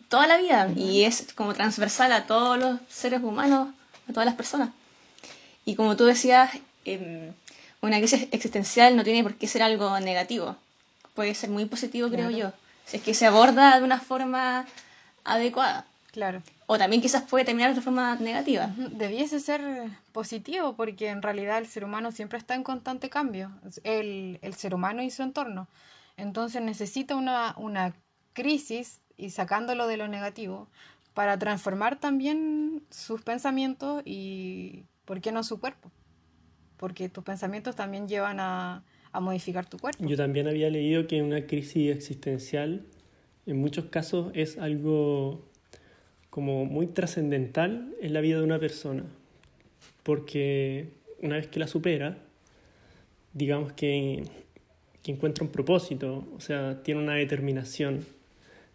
toda 0.10 0.28
la 0.28 0.38
vida 0.38 0.70
y 0.76 1.06
es 1.06 1.32
como 1.34 1.54
transversal 1.54 2.12
a 2.12 2.26
todos 2.26 2.60
los 2.60 2.80
seres 2.90 3.22
humanos, 3.24 3.70
a 4.10 4.12
todas 4.12 4.26
las 4.26 4.36
personas. 4.36 4.72
Y 5.64 5.76
como 5.76 5.96
tú 5.96 6.04
decías, 6.04 6.52
em, 6.84 7.32
una 7.82 8.00
crisis 8.00 8.28
existencial 8.32 8.98
no 8.98 9.06
tiene 9.06 9.24
por 9.24 9.36
qué 9.36 9.48
ser 9.48 9.64
algo 9.64 9.98
negativo. 10.02 10.58
Puede 11.14 11.36
ser 11.36 11.52
muy 11.52 11.64
positivo, 11.64 12.10
creo 12.10 12.32
yo 12.32 12.52
si 12.90 12.98
es 12.98 13.04
que 13.04 13.14
se 13.14 13.28
aborda 13.28 13.78
de 13.78 13.84
una 13.84 14.00
forma 14.00 14.66
adecuada. 15.24 15.86
Claro. 16.12 16.42
O 16.66 16.78
también 16.80 17.04
quizás 17.04 17.24
puede 17.24 17.46
terminar 17.46 17.76
de 17.76 17.82
forma 17.82 18.16
negativa. 18.16 18.72
Debiese 18.76 19.40
ser 19.40 19.62
positivo 20.12 20.76
porque 20.76 21.10
en 21.10 21.22
realidad 21.22 21.60
el 21.60 21.68
ser 21.68 21.86
humano 21.86 22.12
siempre 22.12 22.40
está 22.40 22.56
en 22.56 22.64
constante 22.64 23.10
cambio, 23.10 23.52
el, 23.84 24.40
el 24.42 24.54
ser 24.56 24.74
humano 24.74 25.04
y 25.04 25.12
su 25.12 25.22
entorno. 25.22 25.68
Entonces 26.18 26.64
necesita 26.64 27.16
una, 27.16 27.54
una 27.58 27.94
crisis 28.34 29.02
y 29.18 29.30
sacándolo 29.30 29.86
de 29.86 29.98
lo 29.98 30.08
negativo 30.08 30.68
para 31.14 31.38
transformar 31.38 31.98
también 31.98 32.84
sus 32.90 33.22
pensamientos 33.22 34.02
y, 34.06 34.86
¿por 35.06 35.22
qué 35.22 35.32
no 35.32 35.44
su 35.44 35.60
cuerpo? 35.60 35.92
Porque 36.78 37.10
tus 37.10 37.24
pensamientos 37.24 37.76
también 37.76 38.08
llevan 38.08 38.40
a, 38.40 38.84
a 39.12 39.20
modificar 39.20 39.68
tu 39.68 39.78
cuerpo. 39.78 40.06
Yo 40.06 40.16
también 40.16 40.48
había 40.48 40.70
leído 40.70 41.08
que 41.08 41.22
una 41.22 41.46
crisis 41.46 41.96
existencial 41.96 42.86
en 43.46 43.58
muchos 43.58 43.86
casos 43.86 44.32
es 44.36 44.58
algo 44.58 45.42
como 46.30 46.66
muy 46.66 46.88
trascendental 46.88 47.96
en 48.00 48.14
la 48.14 48.22
vida 48.22 48.38
de 48.38 48.44
una 48.44 48.60
persona, 48.60 49.04
porque 50.04 50.90
una 51.22 51.36
vez 51.38 51.48
que 51.48 51.60
la 51.60 51.68
supera, 51.68 52.18
digamos 53.34 53.74
que, 53.74 54.24
que 55.02 55.12
encuentra 55.12 55.44
un 55.44 55.52
propósito, 55.52 56.28
o 56.36 56.40
sea, 56.40 56.84
tiene 56.84 57.02
una 57.02 57.16
determinación 57.16 58.06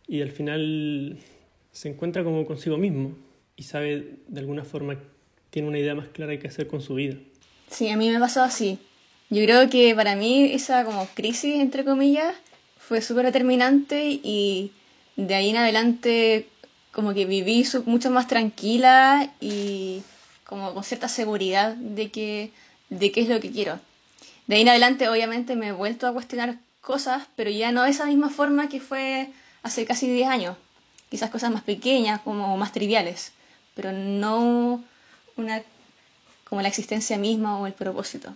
y 0.09 0.21
al 0.21 0.33
final 0.33 1.19
se 1.71 1.89
encuentra 1.89 2.25
como 2.25 2.45
consigo 2.45 2.77
mismo 2.77 3.17
y 3.57 3.63
sabe 3.63 4.17
de 4.27 4.41
alguna 4.41 4.65
forma, 4.65 4.99
tiene 5.51 5.69
una 5.69 5.79
idea 5.79 5.95
más 5.95 6.09
clara 6.09 6.33
de 6.33 6.41
qué 6.41 6.49
hacer 6.49 6.67
con 6.67 6.81
su 6.81 6.95
vida. 6.95 7.17
Sí, 7.71 7.89
a 7.89 7.97
mí 7.97 8.11
me 8.11 8.19
pasó 8.19 8.43
así. 8.43 8.79
Yo 9.31 9.43
creo 9.43 9.71
que 9.71 9.95
para 9.95 10.17
mí 10.17 10.53
esa 10.53 10.85
como 10.85 11.07
crisis, 11.15 11.57
entre 11.57 11.85
comillas, 11.85 12.35
fue 12.79 13.01
súper 13.01 13.25
determinante 13.27 14.21
y 14.23 14.73
de 15.17 15.35
ahí 15.35 15.51
en 15.51 15.57
adelante 15.57 16.49
como 16.93 17.15
que 17.15 17.25
viví 17.25 17.67
mucho 17.87 18.11
más 18.11 18.29
tranquila 18.29 19.31
y 19.41 20.03
como 20.45 20.75
con 20.75 20.85
cierta 20.85 21.09
seguridad 21.09 21.75
de 21.75 22.11
que 22.11 22.53
de 22.91 23.11
qué 23.11 23.23
es 23.23 23.29
lo 23.29 23.41
que 23.41 23.51
quiero. 23.51 23.81
De 24.47 24.57
ahí 24.57 24.63
en 24.63 24.69
adelante 24.69 25.09
obviamente 25.09 25.57
me 25.57 25.69
he 25.69 25.73
vuelto 25.73 26.07
a 26.07 26.13
cuestionar 26.13 26.59
cosas, 26.81 27.25
pero 27.35 27.51
ya 27.51 27.73
no 27.73 27.83
de 27.83 27.91
esa 27.91 28.07
misma 28.07 28.29
forma 28.29 28.69
que 28.69 28.81
fue 28.81 29.31
hace 29.63 29.87
casi 29.87 30.09
10 30.09 30.29
años. 30.29 30.57
Quizás 31.11 31.31
cosas 31.31 31.51
más 31.51 31.63
pequeñas, 31.63 32.21
como 32.21 32.57
más 32.57 32.73
triviales, 32.73 33.33
pero 33.75 33.93
no 33.93 34.85
una 35.37 35.63
como 36.45 36.61
la 36.61 36.69
existencia 36.69 37.17
misma 37.17 37.59
o 37.59 37.67
el 37.67 37.73
propósito. 37.73 38.35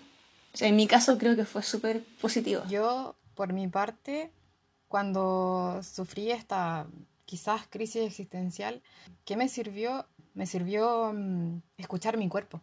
O 0.55 0.57
sea, 0.57 0.69
en 0.69 0.77
mi 0.77 0.87
caso 0.87 1.19
creo 1.19 1.37
que 1.37 1.45
fue 1.45 1.63
súper 1.63 2.03
positivo. 2.21 2.63
Yo, 2.69 3.15
por 3.35 3.53
mi 3.53 3.69
parte, 3.69 4.33
cuando 4.89 5.81
sufrí 5.83 6.31
esta 6.31 6.87
quizás 7.27 7.67
crisis 7.69 8.03
existencial, 8.03 8.83
¿qué 9.25 9.37
me 9.37 9.49
sirvió? 9.49 10.07
Me 10.35 10.47
sirvió 10.47 11.13
mm, 11.13 11.61
escuchar 11.77 12.17
mi 12.17 12.29
cuerpo. 12.29 12.61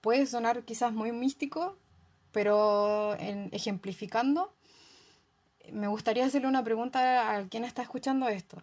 Puede 0.00 0.26
sonar 0.26 0.62
quizás 0.64 0.92
muy 0.92 1.12
místico, 1.12 1.78
pero 2.30 3.14
en, 3.18 3.48
ejemplificando, 3.52 4.52
me 5.72 5.86
gustaría 5.86 6.26
hacerle 6.26 6.48
una 6.48 6.62
pregunta 6.62 7.34
a 7.36 7.48
quien 7.48 7.64
está 7.64 7.82
escuchando 7.82 8.28
esto. 8.28 8.62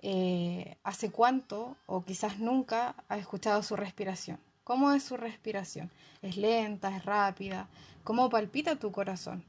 Eh, 0.00 0.76
¿Hace 0.84 1.10
cuánto 1.10 1.76
o 1.86 2.04
quizás 2.04 2.38
nunca 2.38 2.94
ha 3.08 3.18
escuchado 3.18 3.62
su 3.62 3.76
respiración? 3.76 4.38
¿Cómo 4.68 4.92
es 4.92 5.02
su 5.02 5.16
respiración? 5.16 5.90
¿Es 6.20 6.36
lenta? 6.36 6.94
¿Es 6.94 7.02
rápida? 7.06 7.70
¿Cómo 8.04 8.28
palpita 8.28 8.76
tu 8.76 8.92
corazón? 8.92 9.42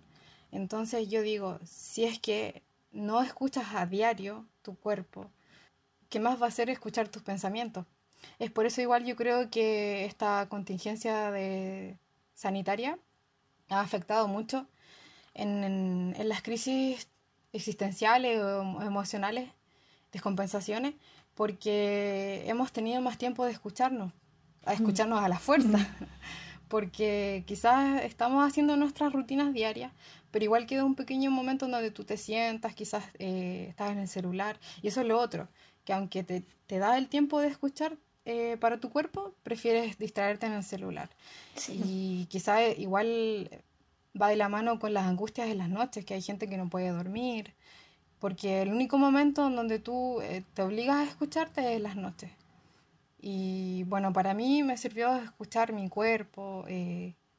Entonces 0.50 1.10
yo 1.10 1.22
digo, 1.22 1.60
si 1.66 2.06
es 2.06 2.20
que 2.20 2.64
no 2.94 3.22
escuchas 3.22 3.76
a 3.76 3.86
diario 3.86 4.46
tu 4.62 4.76
cuerpo, 4.78 5.30
¿qué 6.08 6.22
más 6.22 6.42
va 6.42 6.46
a 6.46 6.48
hacer 6.48 6.70
escuchar 6.70 7.10
tus 7.10 7.22
pensamientos? 7.22 7.86
Es 8.40 8.50
por 8.50 8.66
eso 8.66 8.80
igual 8.80 9.04
yo 9.04 9.18
creo 9.18 9.50
que 9.50 10.06
esta 10.06 10.48
contingencia 10.48 11.34
sanitaria 12.34 12.98
ha 13.68 13.82
afectado 13.82 14.30
mucho 14.30 14.68
en, 15.34 16.16
las 16.30 16.42
crisis 16.42 17.10
existenciales 17.52 18.40
o 18.40 18.82
emocionales, 18.84 19.50
descompensaciones, 20.14 20.94
porque 21.36 22.46
hemos 22.48 22.72
tenido 22.72 23.02
más 23.02 23.18
tiempo 23.18 23.44
de 23.44 23.52
escucharnos, 23.52 24.14
a 24.66 24.74
escucharnos 24.74 25.24
a 25.24 25.30
la 25.30 25.40
fuerza, 25.40 25.78
porque 26.68 27.44
quizás 27.48 28.04
estamos 28.04 28.48
haciendo 28.48 28.76
nuestras 28.78 29.14
rutinas 29.14 29.54
diarias, 29.54 29.92
pero 30.32 30.46
igual 30.46 30.66
queda 30.66 30.86
un 30.86 30.96
pequeño 30.96 31.32
momento 31.32 31.68
donde 31.68 31.92
tú 31.92 32.04
te 32.04 32.18
sientas, 32.18 32.76
quizás 32.76 33.04
eh, 33.18 33.68
estás 33.70 33.92
en 33.92 34.00
el 34.00 34.08
celular, 34.08 34.60
y 34.82 34.88
eso 34.88 35.02
es 35.02 35.08
lo 35.08 35.20
otro, 35.20 35.48
que 35.86 35.94
aunque 35.94 36.24
te, 36.24 36.44
da 36.80 36.98
el 36.98 37.08
tiempo 37.08 37.40
de 37.40 37.48
escuchar 37.48 37.98
eh, 38.26 38.58
para 38.60 38.80
tu 38.80 38.90
cuerpo, 38.90 39.34
prefieres 39.44 39.98
distraerte 39.98 40.46
en 40.46 40.54
el 40.54 40.64
celular. 40.64 41.10
Y 41.68 42.28
quizás 42.30 42.78
igual 42.78 43.50
va 44.20 44.30
de 44.30 44.36
la 44.36 44.50
mano 44.50 44.80
con 44.80 44.94
las 44.94 45.08
angustias 45.08 45.48
de 45.48 45.56
las 45.56 45.70
noches, 45.70 46.06
que 46.06 46.14
hay 46.14 46.22
gente 46.22 46.48
que 46.48 46.58
no 46.58 46.70
puede 46.70 46.90
dormir, 46.90 47.54
porque 48.20 48.62
el 48.62 48.72
único 48.72 48.98
momento 48.98 49.48
en 49.48 49.56
donde 49.56 49.80
tú 49.80 50.22
eh, 50.22 50.44
te 50.54 50.62
obligas 50.62 50.98
a 50.98 51.04
escucharte 51.06 51.76
es 51.76 51.82
las 51.82 51.96
noches. 51.96 52.32
Y 53.22 53.84
bueno, 53.84 54.14
para 54.14 54.34
mí 54.34 54.64
me 54.64 54.78
sirvió 54.78 55.16
escuchar 55.18 55.74
mi 55.74 55.90
cuerpo, 55.90 56.66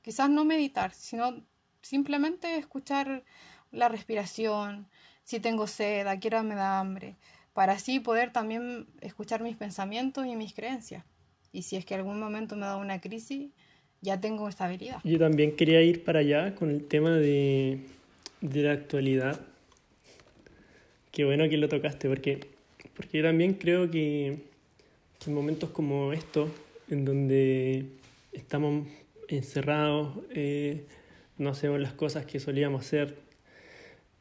quizás 0.02 0.28
no 0.28 0.44
meditar, 0.44 0.92
sino 0.92 1.42
simplemente 1.80 2.56
escuchar 2.56 3.24
la 3.72 3.88
respiración, 3.88 4.88
si 5.24 5.40
tengo 5.40 5.66
sed, 5.66 6.06
a 6.06 6.18
qué 6.20 6.30
me 6.42 6.54
da 6.54 6.80
hambre, 6.80 7.16
para 7.54 7.74
así 7.74 8.00
poder 8.00 8.32
también 8.32 8.88
escuchar 9.00 9.42
mis 9.42 9.56
pensamientos 9.56 10.26
y 10.26 10.36
mis 10.36 10.52
creencias. 10.52 11.04
Y 11.52 11.62
si 11.62 11.76
es 11.76 11.84
que 11.84 11.94
algún 11.94 12.20
momento 12.20 12.56
me 12.56 12.66
da 12.66 12.76
una 12.76 13.00
crisis, 13.00 13.50
ya 14.02 14.20
tengo 14.20 14.48
estabilidad. 14.48 14.98
Yo 15.04 15.18
también 15.18 15.56
quería 15.56 15.82
ir 15.82 16.04
para 16.04 16.20
allá 16.20 16.54
con 16.54 16.70
el 16.70 16.86
tema 16.86 17.10
de, 17.10 17.86
de 18.40 18.62
la 18.62 18.72
actualidad. 18.72 19.40
Qué 21.10 21.24
bueno 21.24 21.48
que 21.48 21.56
lo 21.56 21.68
tocaste, 21.68 22.08
porque, 22.08 22.48
porque 22.94 23.18
yo 23.18 23.24
también 23.24 23.54
creo 23.54 23.90
que, 23.90 24.49
en 25.26 25.34
momentos 25.34 25.70
como 25.70 26.12
estos, 26.12 26.50
en 26.88 27.04
donde 27.04 27.86
estamos 28.32 28.86
encerrados, 29.28 30.18
eh, 30.30 30.86
no 31.38 31.50
hacemos 31.50 31.80
las 31.80 31.92
cosas 31.92 32.26
que 32.26 32.40
solíamos 32.40 32.86
hacer. 32.86 33.16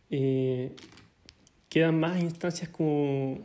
Eh, 0.09 0.71
quedan 1.69 1.99
más 1.99 2.21
instancias 2.21 2.69
como, 2.69 3.39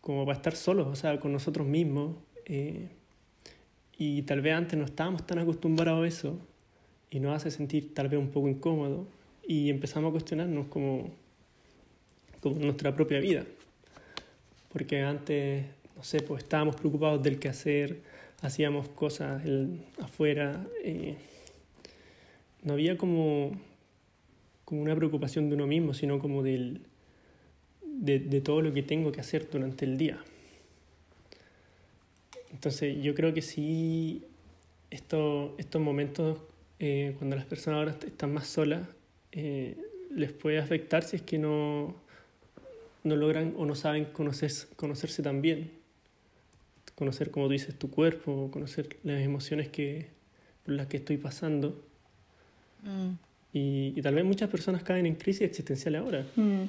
como 0.00 0.24
para 0.24 0.36
estar 0.36 0.56
solos, 0.56 0.86
o 0.88 0.96
sea, 0.96 1.18
con 1.20 1.32
nosotros 1.32 1.66
mismos. 1.66 2.16
Eh, 2.46 2.88
y 3.98 4.22
tal 4.22 4.40
vez 4.40 4.54
antes 4.54 4.78
no 4.78 4.84
estábamos 4.84 5.26
tan 5.26 5.38
acostumbrados 5.38 6.04
a 6.04 6.08
eso 6.08 6.38
y 7.10 7.20
nos 7.20 7.36
hace 7.36 7.50
sentir 7.50 7.92
tal 7.94 8.08
vez 8.08 8.18
un 8.18 8.30
poco 8.30 8.48
incómodo 8.48 9.06
y 9.46 9.68
empezamos 9.68 10.08
a 10.08 10.12
cuestionarnos 10.12 10.68
como, 10.68 11.10
como 12.40 12.58
nuestra 12.60 12.94
propia 12.94 13.20
vida. 13.20 13.44
Porque 14.72 15.02
antes, 15.02 15.66
no 16.00 16.04
sé, 16.04 16.22
pues 16.22 16.44
estábamos 16.44 16.76
preocupados 16.76 17.22
del 17.22 17.38
quehacer, 17.38 18.00
hacíamos 18.40 18.88
cosas 18.88 19.42
afuera. 20.00 20.66
Eh, 20.82 21.14
no 22.62 22.72
había 22.72 22.96
como, 22.96 23.52
como 24.64 24.80
una 24.80 24.96
preocupación 24.96 25.50
de 25.50 25.56
uno 25.56 25.66
mismo, 25.66 25.92
sino 25.92 26.18
como 26.18 26.42
del, 26.42 26.80
de, 27.82 28.40
todo 28.40 28.62
lo 28.62 28.72
que 28.72 28.82
tengo 28.82 29.12
que 29.12 29.20
hacer 29.20 29.50
durante 29.50 29.84
el 29.84 29.98
día. 29.98 30.24
Entonces 32.50 32.96
yo 33.02 33.14
creo 33.14 33.34
que 33.34 33.42
sí, 33.42 34.24
esto, 34.90 35.54
estos 35.58 35.82
momentos, 35.82 36.38
eh, 36.78 37.14
cuando 37.18 37.36
las 37.36 37.44
personas 37.44 37.76
ahora 37.76 37.90
están 37.90 38.32
más 38.32 38.46
solas, 38.46 38.88
eh, 39.32 39.76
les 40.10 40.32
puede 40.32 40.60
afectar 40.60 41.02
si 41.02 41.16
es 41.16 41.22
que 41.22 41.36
no, 41.36 41.94
no 43.04 43.16
logran 43.16 43.52
o 43.58 43.66
no 43.66 43.74
saben 43.74 44.06
conocerse, 44.06 44.66
conocerse 44.76 45.22
tan 45.22 45.42
bien. 45.42 45.78
Conocer, 47.00 47.30
como 47.30 47.46
tú 47.46 47.52
dices, 47.52 47.78
tu 47.78 47.90
cuerpo, 47.90 48.50
conocer 48.52 48.98
las 49.04 49.22
emociones 49.22 49.70
que, 49.70 50.08
por 50.66 50.74
las 50.74 50.86
que 50.86 50.98
estoy 50.98 51.16
pasando. 51.16 51.82
Mm. 52.82 53.12
Y, 53.54 54.02
tal 54.02 54.16
vez 54.16 54.24
muchas 54.26 54.50
personas 54.50 54.82
caen 54.82 55.06
en 55.06 55.14
crisis 55.14 55.40
existencial 55.40 55.94
ahora. 55.94 56.26
Mm. 56.36 56.64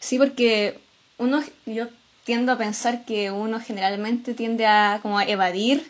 Sí, 0.00 0.18
porque 0.18 0.76
uno, 1.16 1.42
yo 1.64 1.88
tiendo 2.24 2.52
a 2.52 2.58
pensar 2.58 3.06
que 3.06 3.30
uno 3.30 3.58
generalmente 3.58 4.34
tiende 4.34 4.66
a 4.66 4.98
como 5.00 5.18
a 5.18 5.24
evadir 5.24 5.82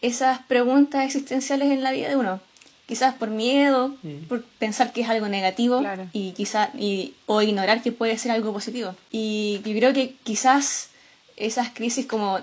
esas 0.00 0.38
preguntas 0.44 1.04
existenciales 1.04 1.70
en 1.70 1.82
la 1.82 1.92
vida 1.92 2.08
de 2.08 2.16
uno. 2.16 2.40
Quizás 2.86 3.12
por 3.12 3.28
miedo, 3.28 3.94
mm. 4.02 4.24
por 4.26 4.42
pensar 4.58 4.94
que 4.94 5.02
es 5.02 5.08
algo 5.10 5.28
negativo 5.28 5.82
y 6.14 6.32
quizás 6.32 6.70
y, 6.74 7.12
o 7.26 7.42
ignorar 7.42 7.82
que 7.82 7.92
puede 7.92 8.16
ser 8.16 8.32
algo 8.32 8.54
positivo. 8.54 8.94
Y 9.10 9.60
yo 9.66 9.74
creo 9.74 9.92
que 9.92 10.14
quizás 10.24 10.88
esas 11.36 11.68
crisis 11.68 12.06
como 12.06 12.40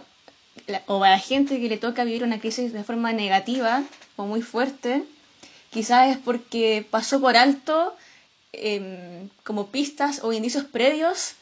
o 0.87 1.03
a 1.03 1.09
la 1.09 1.19
gente 1.19 1.59
que 1.59 1.69
le 1.69 1.77
toca 1.77 2.03
vivir 2.03 2.23
una 2.23 2.39
crisis 2.39 2.73
de 2.73 2.83
forma 2.83 3.13
negativa 3.13 3.83
o 4.15 4.25
muy 4.25 4.41
fuerte, 4.41 5.03
Quizás 5.75 6.09
es 6.09 6.17
porque 6.17 6.87
pasó 6.89 7.19
por 7.19 7.35
alto 7.35 7.93
em, 8.53 9.27
como 9.43 9.67
pistas 9.67 10.21
o 10.23 10.31
indicios 10.31 10.63
previos 10.63 11.33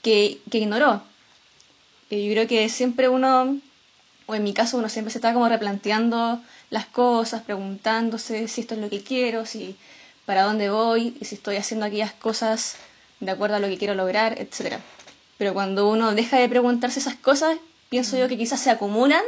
que, 0.00 0.40
que 0.50 0.56
ignoró. 0.56 1.02
Y 2.08 2.26
yo 2.26 2.32
creo 2.32 2.48
que 2.48 2.66
siempre 2.70 3.10
uno, 3.10 3.58
o 4.24 4.34
en 4.34 4.42
mi 4.42 4.54
caso 4.54 4.78
uno 4.78 4.88
siempre 4.88 5.12
se 5.12 5.18
está 5.18 5.34
como 5.34 5.50
replanteando 5.50 6.40
las 6.70 6.86
cosas, 6.86 7.42
preguntándose 7.42 8.48
si 8.48 8.62
esto 8.62 8.72
es 8.72 8.80
lo 8.80 8.88
que 8.88 9.02
quiero, 9.02 9.44
si 9.44 9.76
para 10.24 10.44
dónde 10.44 10.70
voy 10.70 11.18
y 11.20 11.26
si 11.26 11.34
estoy 11.34 11.56
haciendo 11.56 11.84
aquellas 11.84 12.14
cosas 12.14 12.76
de 13.20 13.30
acuerdo 13.30 13.56
a 13.56 13.58
lo 13.58 13.68
que 13.68 13.76
quiero 13.76 13.94
lograr, 13.94 14.40
etc. 14.40 14.78
Pero 15.36 15.52
cuando 15.52 15.90
uno 15.90 16.14
deja 16.14 16.38
de 16.38 16.48
preguntarse 16.48 17.00
esas 17.00 17.16
cosas, 17.16 17.58
pienso 17.88 18.18
yo 18.18 18.28
que 18.28 18.36
quizás 18.36 18.60
se 18.60 18.70
acumulan 18.70 19.22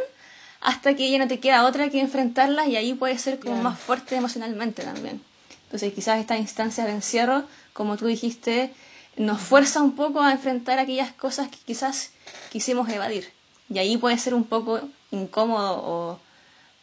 hasta 0.61 0.95
que 0.95 1.11
ya 1.11 1.19
no 1.19 1.29
te 1.29 1.41
queda 1.41 1.65
otra 1.65 1.89
que 1.89 2.01
enfrentarlas 2.01 2.69
y 2.69 2.77
ahí 2.77 2.95
puede 2.95 3.17
ser 3.19 3.41
como 3.41 3.57
más 3.63 3.79
fuerte 3.79 4.17
emocionalmente 4.17 4.83
también. 4.83 5.23
Entonces 5.65 5.93
quizás 5.93 6.19
esta 6.19 6.37
instancia 6.37 6.85
de 6.85 6.93
encierro, 6.93 7.45
como 7.73 7.97
tú 7.97 8.07
dijiste, 8.07 8.73
nos 9.17 9.41
fuerza 9.41 9.83
un 9.83 9.95
poco 9.95 10.21
a 10.21 10.33
enfrentar 10.33 10.79
aquellas 10.79 11.13
cosas 11.13 11.49
que 11.49 11.59
quizás 11.65 12.13
quisimos 12.51 12.89
evadir. 12.89 13.33
Y 13.69 13.79
ahí 13.79 13.97
puede 13.97 14.19
ser 14.19 14.35
un 14.35 14.45
poco 14.45 14.81
incómodo 15.11 15.81
o 15.83 16.21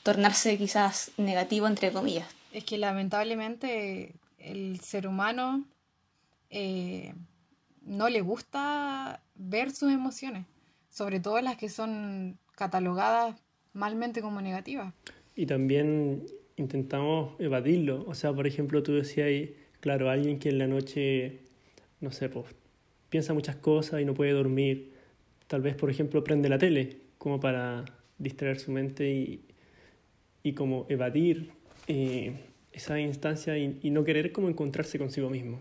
tornarse 0.04 0.58
quizás 0.58 1.12
negativo, 1.18 1.68
entre 1.68 1.92
comillas. 1.92 2.28
Es 2.54 2.64
que 2.64 2.78
lamentablemente 2.78 4.16
el 4.40 4.80
ser 4.80 5.08
humano 5.08 5.66
eh, 6.50 7.14
no 7.82 8.10
le 8.10 8.22
gusta 8.22 9.22
ver 9.36 9.72
sus 9.72 9.92
emociones, 9.92 10.46
sobre 10.98 11.20
todo 11.20 11.40
las 11.42 11.58
que 11.58 11.70
son 11.70 12.40
catalogadas 12.56 13.36
malmente 13.74 14.20
como 14.22 14.42
negativas. 14.42 14.96
Y 15.36 15.46
también 15.46 16.26
intentamos 16.56 17.40
evadirlo. 17.40 18.04
O 18.08 18.16
sea, 18.16 18.34
por 18.34 18.48
ejemplo, 18.48 18.82
tú 18.82 18.94
decías, 18.94 19.50
claro, 19.80 20.10
alguien 20.10 20.40
que 20.40 20.50
en 20.50 20.58
la 20.58 20.66
noche, 20.66 21.42
no 22.02 22.12
sé, 22.12 22.30
pues, 22.30 22.48
piensa 23.10 23.36
muchas 23.36 23.58
cosas 23.58 24.02
y 24.02 24.06
no 24.06 24.16
puede 24.16 24.32
dormir. 24.32 24.92
Tal 25.46 25.62
vez, 25.62 25.76
por 25.76 25.92
ejemplo, 25.92 26.24
prende 26.24 26.50
la 26.50 26.58
tele 26.58 26.98
como 27.20 27.40
para 27.40 27.86
distraer 28.18 28.60
su 28.60 28.72
mente 28.72 29.08
y, 29.08 29.42
y 30.42 30.54
como 30.54 30.88
evadir 30.90 31.52
eh, 31.88 32.34
esa 32.74 33.00
instancia 33.00 33.56
y, 33.56 33.78
y, 33.84 33.92
no 33.92 34.04
querer 34.04 34.32
como 34.32 34.50
encontrarse 34.50 34.98
consigo 34.98 35.30
mismo. 35.30 35.60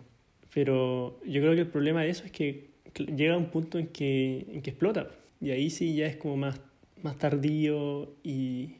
Pero 0.54 1.20
yo 1.26 1.42
creo 1.42 1.54
que 1.54 1.60
el 1.60 1.68
problema 1.68 2.02
de 2.02 2.08
eso 2.08 2.24
es 2.24 2.32
que 2.32 2.70
llega 2.94 3.36
un 3.36 3.50
punto 3.50 3.78
en 3.78 3.88
que, 3.88 4.46
en 4.50 4.62
que 4.62 4.70
explota 4.70 5.10
y 5.40 5.50
ahí 5.50 5.70
sí 5.70 5.94
ya 5.94 6.06
es 6.06 6.16
como 6.16 6.36
más, 6.36 6.60
más 7.02 7.18
tardío 7.18 8.14
y, 8.22 8.76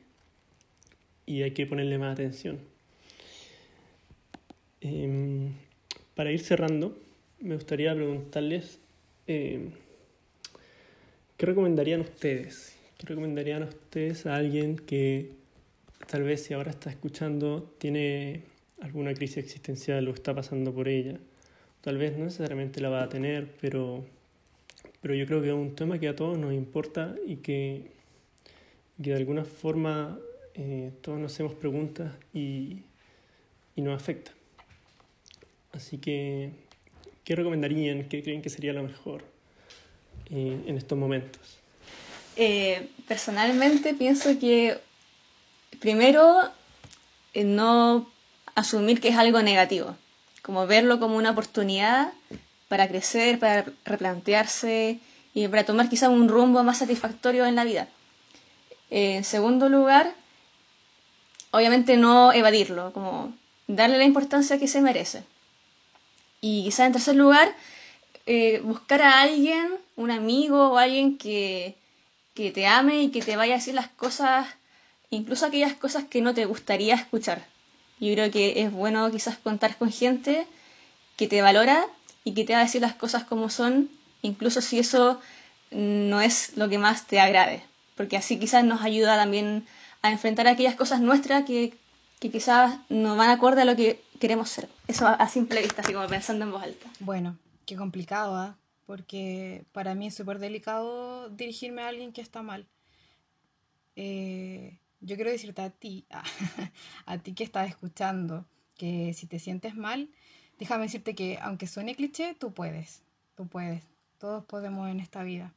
y 1.27 1.43
hay 1.43 1.51
que 1.53 1.67
ponerle 1.67 1.99
más 1.99 2.13
atención. 2.13 2.59
Eh, 4.81 5.51
para 6.15 6.33
ir 6.33 6.41
cerrando, 6.41 6.97
me 7.41 7.55
gustaría 7.55 7.95
preguntarles 7.95 8.79
eh, 9.27 9.69
qué 11.37 11.47
recomendarían 11.47 12.01
ustedes. 12.01 12.75
¿Qué 12.99 13.07
recomendarían 13.07 13.63
ustedes 13.65 14.25
a 14.25 14.37
alguien 14.37 14.77
que 14.77 15.33
tal 16.07 16.23
vez 16.23 16.45
si 16.45 16.55
ahora 16.55 16.71
está 16.71 16.89
escuchando 16.89 17.75
tiene 17.79 18.45
alguna 18.81 19.13
crisis 19.13 19.39
existencial 19.39 20.09
o 20.09 20.15
está 20.15 20.35
pasando 20.35 20.73
por 20.73 20.89
ella? 20.89 21.19
Tal 21.83 21.99
vez 21.99 22.17
no 22.17 22.25
necesariamente 22.25 22.81
la 22.81 22.89
va 22.89 23.03
a 23.03 23.09
tener, 23.09 23.53
pero, 23.61 24.07
pero 25.07 25.15
yo 25.15 25.25
creo 25.25 25.41
que 25.41 25.47
es 25.51 25.55
un 25.55 25.77
tema 25.77 26.01
que 26.01 26.09
a 26.09 26.17
todos 26.17 26.37
nos 26.37 26.53
importa 26.53 27.15
y 27.25 27.37
que, 27.37 27.93
que 29.01 29.11
de 29.11 29.15
alguna 29.15 29.45
forma 29.45 30.19
eh, 30.55 30.91
todos 31.01 31.17
nos 31.21 31.33
hacemos 31.33 31.55
preguntas 31.55 32.13
y, 32.35 32.79
y 33.77 33.83
nos 33.83 33.95
afecta. 33.95 34.33
Así 35.71 35.99
que, 35.99 36.51
¿qué 37.23 37.37
recomendarían? 37.37 38.09
¿Qué 38.09 38.21
creen 38.21 38.43
que 38.43 38.51
sería 38.51 38.73
lo 38.73 38.83
mejor 38.83 39.23
eh, 40.29 40.59
en 40.67 40.77
estos 40.77 40.99
momentos? 40.99 41.61
Eh, 42.35 42.89
personalmente 43.07 43.95
pienso 43.95 44.37
que 44.41 44.77
primero 45.79 46.51
eh, 47.33 47.45
no 47.45 48.11
asumir 48.57 49.01
que 49.01 49.11
es 49.11 49.17
algo 49.17 49.41
negativo, 49.41 49.97
como 50.43 50.67
verlo 50.67 50.99
como 50.99 51.17
una 51.17 51.31
oportunidad 51.31 52.13
para 52.69 52.89
crecer, 52.89 53.39
para 53.39 53.65
replantearse 53.85 54.99
y 55.35 55.49
para 55.49 55.65
tomar 55.65 55.89
quizá 55.89 56.09
un 56.09 56.29
rumbo 56.29 56.63
más 56.65 56.79
satisfactorio 56.79 57.47
en 57.47 57.55
la 57.55 57.65
vida. 57.65 57.89
en 58.91 59.25
segundo 59.25 59.69
lugar, 59.69 60.15
obviamente 61.51 61.97
no 61.97 62.33
evadirlo, 62.33 62.93
como 62.93 63.33
darle 63.67 63.99
la 63.99 64.05
importancia 64.05 64.59
que 64.59 64.69
se 64.69 64.81
merece. 64.81 65.25
Y 66.41 66.65
quizá 66.65 66.87
en 66.87 66.93
tercer 66.93 67.17
lugar, 67.17 67.55
eh, 68.27 68.61
buscar 68.63 69.03
a 69.03 69.21
alguien, 69.23 69.75
un 69.97 70.11
amigo 70.11 70.71
o 70.71 70.79
alguien 70.79 71.19
que, 71.19 71.77
que 72.35 72.51
te 72.51 72.67
ame 72.67 73.03
y 73.03 73.11
que 73.11 73.23
te 73.23 73.37
vaya 73.37 73.55
a 73.55 73.59
decir 73.59 73.75
las 73.75 73.89
cosas, 73.89 74.47
incluso 75.11 75.47
aquellas 75.47 75.75
cosas 75.75 76.05
que 76.05 76.21
no 76.21 76.35
te 76.35 76.45
gustaría 76.45 76.95
escuchar. 76.95 77.45
Yo 77.99 78.13
creo 78.13 78.31
que 78.31 78.63
es 78.63 78.73
bueno 78.73 79.11
quizás 79.11 79.39
contar 79.39 79.77
con 79.77 79.91
gente 79.91 80.47
que 81.17 81.27
te 81.27 81.41
valora 81.41 81.87
y 82.27 82.35
que 82.35 82.45
te 82.45 82.55
va 82.55 82.59
a 82.59 82.65
decir 82.65 82.81
las 82.83 82.97
cosas 82.97 83.23
como 83.23 83.49
son, 83.51 83.89
incluso 84.21 84.61
si 84.61 84.81
eso 84.81 85.21
no 85.71 86.21
es 86.21 86.57
lo 86.57 86.69
que 86.69 86.77
más 86.77 87.07
te 87.07 87.21
agrade, 87.21 87.63
porque 87.95 88.17
así 88.17 88.37
quizás 88.37 88.65
nos 88.65 88.83
ayuda 88.83 89.17
también 89.17 89.65
a 90.03 90.11
enfrentar 90.11 90.49
aquellas 90.49 90.75
cosas 90.75 91.01
nuestras 91.01 91.45
que, 91.45 91.75
que 92.19 92.33
quizás 92.33 92.81
no 92.89 93.15
van 93.15 93.31
acorde 93.31 93.63
a 93.63 93.65
lo 93.65 93.77
que 93.77 94.03
queremos 94.19 94.51
ser. 94.51 94.69
Eso 94.89 95.07
a, 95.07 95.29
simple 95.29 95.63
vista, 95.63 95.83
así 95.83 95.93
como 95.93 96.09
pensando 96.09 96.45
en 96.45 96.51
voz 96.51 96.65
alta. 96.65 96.91
Bueno, 96.99 97.39
qué 97.65 97.77
complicado, 97.77 98.35
¿ah? 98.35 98.57
Porque 98.87 99.65
para 99.71 99.95
mí 99.95 100.09
es 100.09 100.15
súper 100.17 100.41
delicado 100.41 101.31
dirigirme 101.31 101.83
a 101.83 101.89
alguien 101.89 102.13
que 102.13 102.23
está 102.23 102.43
mal. 102.43 102.67
Eh, 103.95 104.81
yo 105.01 105.15
quiero 105.15 105.31
decirte 105.31 105.63
a 105.63 105.71
ti, 105.71 106.07
a 107.07 107.19
ti 107.19 107.35
que 107.35 107.45
estás 107.45 107.69
escuchando, 107.69 108.47
que 108.77 109.15
si 109.15 109.29
te 109.29 109.39
sientes 109.39 109.77
mal, 109.77 110.11
déjame 110.59 110.85
decirte 110.85 111.15
que 111.15 111.39
aunque 111.41 111.67
suene 111.67 111.95
cliché, 111.95 112.35
tú 112.35 112.53
puedes, 112.53 113.03
tú 113.35 113.47
puedes, 113.47 113.85
todos 114.19 114.45
podemos 114.45 114.89
en 114.89 115.01
esta 115.01 115.23
vida. 115.23 115.53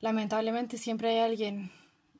Lamentablemente 0.00 0.78
siempre 0.78 1.10
hay 1.10 1.18
alguien 1.18 1.70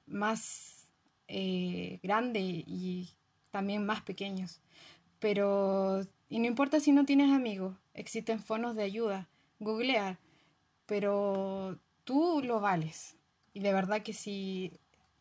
más 0.07 0.87
eh, 1.29 1.99
grande 2.03 2.41
y 2.41 3.11
también 3.51 3.87
más 3.87 4.03
pequeños. 4.03 4.61
Pero, 5.19 6.03
y 6.29 6.39
no 6.39 6.47
importa 6.47 6.81
si 6.81 6.93
no 6.93 7.05
tienes 7.05 7.33
amigos, 7.33 7.77
existen 7.95 8.41
fonos 8.41 8.75
de 8.77 8.83
ayuda, 8.83 9.29
googlear, 9.59 10.19
pero 10.87 11.79
tú 12.05 12.43
lo 12.45 12.61
vales. 12.61 13.17
Y 13.53 13.61
de 13.61 13.73
verdad 13.73 14.03
que 14.03 14.13
si 14.13 14.73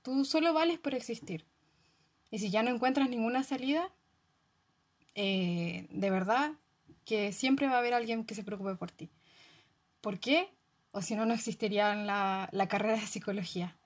tú 0.01 0.25
solo 0.25 0.53
vales 0.53 0.79
por 0.79 0.95
existir. 0.95 1.45
Y 2.31 2.39
si 2.39 2.49
ya 2.49 2.63
no 2.63 2.71
encuentras 2.71 3.09
ninguna 3.09 3.43
salida, 3.43 3.89
eh, 5.15 5.88
de 5.91 6.09
verdad 6.09 6.53
que 7.05 7.31
siempre 7.33 7.67
va 7.67 7.75
a 7.75 7.79
haber 7.79 7.93
alguien 7.93 8.25
que 8.25 8.35
se 8.35 8.43
preocupe 8.43 8.75
por 8.75 8.91
ti. 8.91 9.09
¿Por 10.01 10.19
qué? 10.19 10.49
O 10.91 11.01
si 11.01 11.15
no, 11.15 11.25
no 11.25 11.33
existiría 11.33 11.95
la, 11.95 12.49
la 12.51 12.67
carrera 12.67 12.99
de 12.99 13.07
psicología. 13.07 13.77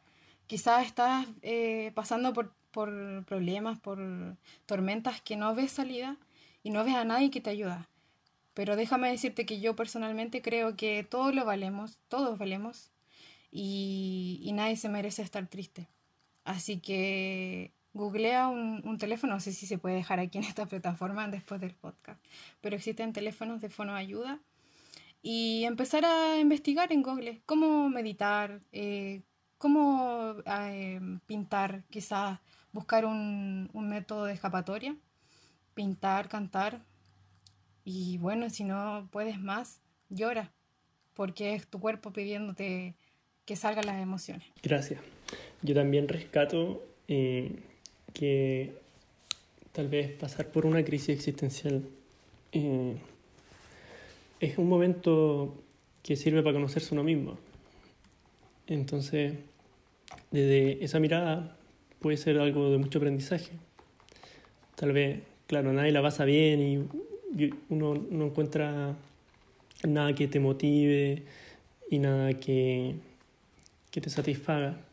Quizás 0.47 0.85
estás 0.85 1.27
eh, 1.41 1.91
pasando 1.95 2.33
por 2.33 2.53
por 2.77 3.25
problemas, 3.25 3.79
por 3.79 4.37
tormentas 4.67 5.19
que 5.21 5.35
no 5.35 5.55
ves 5.55 5.71
salida 5.71 6.15
y 6.61 6.69
no 6.69 6.83
ves 6.83 6.93
a 6.93 7.05
nadie 7.05 7.31
que 7.31 7.41
te 7.41 7.49
ayuda. 7.49 7.89
Pero 8.53 8.75
déjame 8.75 9.09
decirte 9.09 9.47
que 9.47 9.59
yo 9.59 9.75
personalmente 9.75 10.43
creo 10.43 10.75
que 10.75 11.03
todos 11.03 11.33
lo 11.33 11.43
valemos, 11.43 11.97
todos 12.07 12.37
valemos 12.37 12.91
y, 13.51 14.41
y 14.43 14.51
nadie 14.53 14.77
se 14.77 14.89
merece 14.89 15.23
estar 15.23 15.47
triste. 15.47 15.87
Así 16.43 16.79
que 16.79 17.71
googlea 17.97 18.47
un, 18.47 18.81
un, 18.85 18.97
teléfono, 18.97 19.33
no 19.33 19.39
sé 19.39 19.51
si 19.51 19.65
se 19.65 19.77
puede 19.77 19.95
dejar 19.95 20.19
aquí 20.19 20.37
en 20.37 20.45
esta 20.45 20.65
plataforma 20.65 21.27
después 21.27 21.59
del 21.59 21.73
podcast, 21.73 22.23
pero 22.61 22.75
existen 22.75 23.13
teléfonos 23.13 23.61
de 23.61 23.69
fono 23.69 23.95
ayuda 23.95 24.39
y 25.21 25.65
empezar 25.65 26.05
a 26.05 26.39
investigar 26.39 26.91
en 26.93 27.01
Google 27.01 27.41
cómo 27.45 27.89
meditar, 27.89 28.61
eh, 28.71 29.23
cómo 29.57 30.35
eh, 30.45 30.99
pintar 31.25 31.83
quizás 31.89 32.39
buscar 32.71 33.05
un, 33.05 33.69
método 33.73 34.25
de 34.25 34.33
escapatoria, 34.33 34.95
pintar, 35.73 36.29
cantar. 36.29 36.81
Y 37.83 38.17
bueno, 38.19 38.49
si 38.49 38.63
no 38.63 39.07
puedes 39.11 39.39
más, 39.39 39.81
llora, 40.09 40.51
porque 41.13 41.55
es 41.55 41.67
tu 41.67 41.79
cuerpo 41.79 42.11
pidiéndote 42.11 42.95
que 43.45 43.55
salgan 43.55 43.85
las 43.85 44.01
emociones. 44.01 44.47
Gracias. 44.61 45.01
Yo 45.61 45.73
también 45.73 46.07
rescato 46.07 46.83
eh, 47.07 47.63
que 48.13 48.73
tal 49.71 49.87
vez 49.87 50.11
pasar 50.11 50.47
por 50.47 50.65
una 50.65 50.83
crisis 50.83 51.09
existencial 51.09 51.83
eh, 52.51 52.95
es 54.39 54.57
un 54.57 54.67
momento 54.67 55.55
que 56.03 56.15
sirve 56.15 56.41
para 56.41 56.53
conocerse 56.53 56.93
uno 56.93 57.03
mismo. 57.03 57.37
Entonces, 58.67 59.33
desde 60.31 60.83
esa 60.83 60.99
mirada 60.99 61.57
puede 61.99 62.17
ser 62.17 62.39
algo 62.39 62.71
de 62.71 62.77
mucho 62.77 62.99
aprendizaje. 62.99 63.51
Tal 64.75 64.91
vez, 64.91 65.21
claro, 65.47 65.73
nadie 65.73 65.91
la 65.91 66.01
pasa 66.01 66.25
bien 66.25 66.61
y 66.61 67.49
uno 67.69 67.93
no 68.09 68.25
encuentra 68.25 68.95
nada 69.83 70.13
que 70.13 70.27
te 70.27 70.39
motive 70.39 71.23
y 71.89 71.99
nada 71.99 72.33
que, 72.33 72.95
que 73.91 74.01
te 74.01 74.09
satisfaga. 74.09 74.86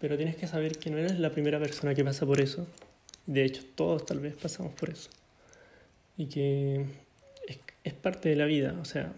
Pero 0.00 0.16
tienes 0.16 0.36
que 0.36 0.46
saber 0.46 0.78
que 0.78 0.90
no 0.90 0.98
eres 0.98 1.18
la 1.18 1.30
primera 1.30 1.58
persona 1.58 1.94
que 1.94 2.04
pasa 2.04 2.24
por 2.24 2.40
eso. 2.40 2.66
De 3.26 3.44
hecho, 3.44 3.62
todos 3.74 4.06
tal 4.06 4.20
vez 4.20 4.34
pasamos 4.34 4.72
por 4.74 4.90
eso. 4.90 5.10
Y 6.16 6.26
que 6.26 6.84
es, 7.46 7.58
es 7.84 7.92
parte 7.94 8.28
de 8.28 8.36
la 8.36 8.46
vida. 8.46 8.76
O 8.80 8.84
sea, 8.84 9.12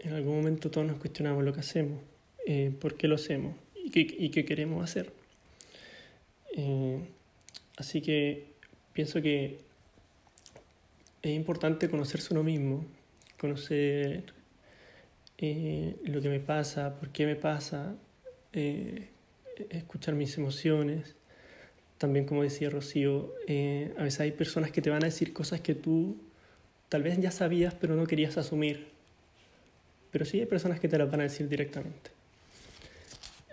en 0.00 0.12
algún 0.12 0.36
momento 0.36 0.70
todos 0.70 0.86
nos 0.86 0.98
cuestionamos 0.98 1.44
lo 1.44 1.52
que 1.52 1.60
hacemos, 1.60 2.00
eh, 2.46 2.72
por 2.80 2.96
qué 2.96 3.08
lo 3.08 3.16
hacemos 3.16 3.56
y 3.74 3.90
qué, 3.90 4.00
y 4.00 4.30
qué 4.30 4.44
queremos 4.44 4.84
hacer. 4.84 5.12
Eh, 6.56 7.00
así 7.76 8.00
que 8.00 8.46
pienso 8.92 9.20
que 9.20 9.58
es 11.22 11.36
importante 11.36 11.90
conocerse 11.90 12.32
uno 12.32 12.42
mismo, 12.42 12.84
conocer 13.38 14.32
eh, 15.38 15.96
lo 16.04 16.20
que 16.20 16.28
me 16.28 16.40
pasa, 16.40 16.98
por 16.98 17.10
qué 17.10 17.26
me 17.26 17.36
pasa, 17.36 17.94
eh, 18.52 19.08
escuchar 19.70 20.14
mis 20.14 20.36
emociones. 20.38 21.14
También, 21.98 22.26
como 22.26 22.42
decía 22.42 22.70
Rocío, 22.70 23.34
eh, 23.46 23.92
a 23.98 24.02
veces 24.02 24.20
hay 24.20 24.32
personas 24.32 24.70
que 24.70 24.82
te 24.82 24.90
van 24.90 25.02
a 25.02 25.06
decir 25.06 25.32
cosas 25.32 25.60
que 25.60 25.74
tú 25.74 26.16
tal 26.88 27.02
vez 27.02 27.18
ya 27.20 27.30
sabías 27.30 27.74
pero 27.74 27.96
no 27.96 28.06
querías 28.06 28.36
asumir. 28.36 28.88
Pero 30.10 30.24
sí 30.24 30.40
hay 30.40 30.46
personas 30.46 30.80
que 30.80 30.88
te 30.88 30.98
las 30.98 31.10
van 31.10 31.20
a 31.20 31.24
decir 31.24 31.48
directamente. 31.48 32.10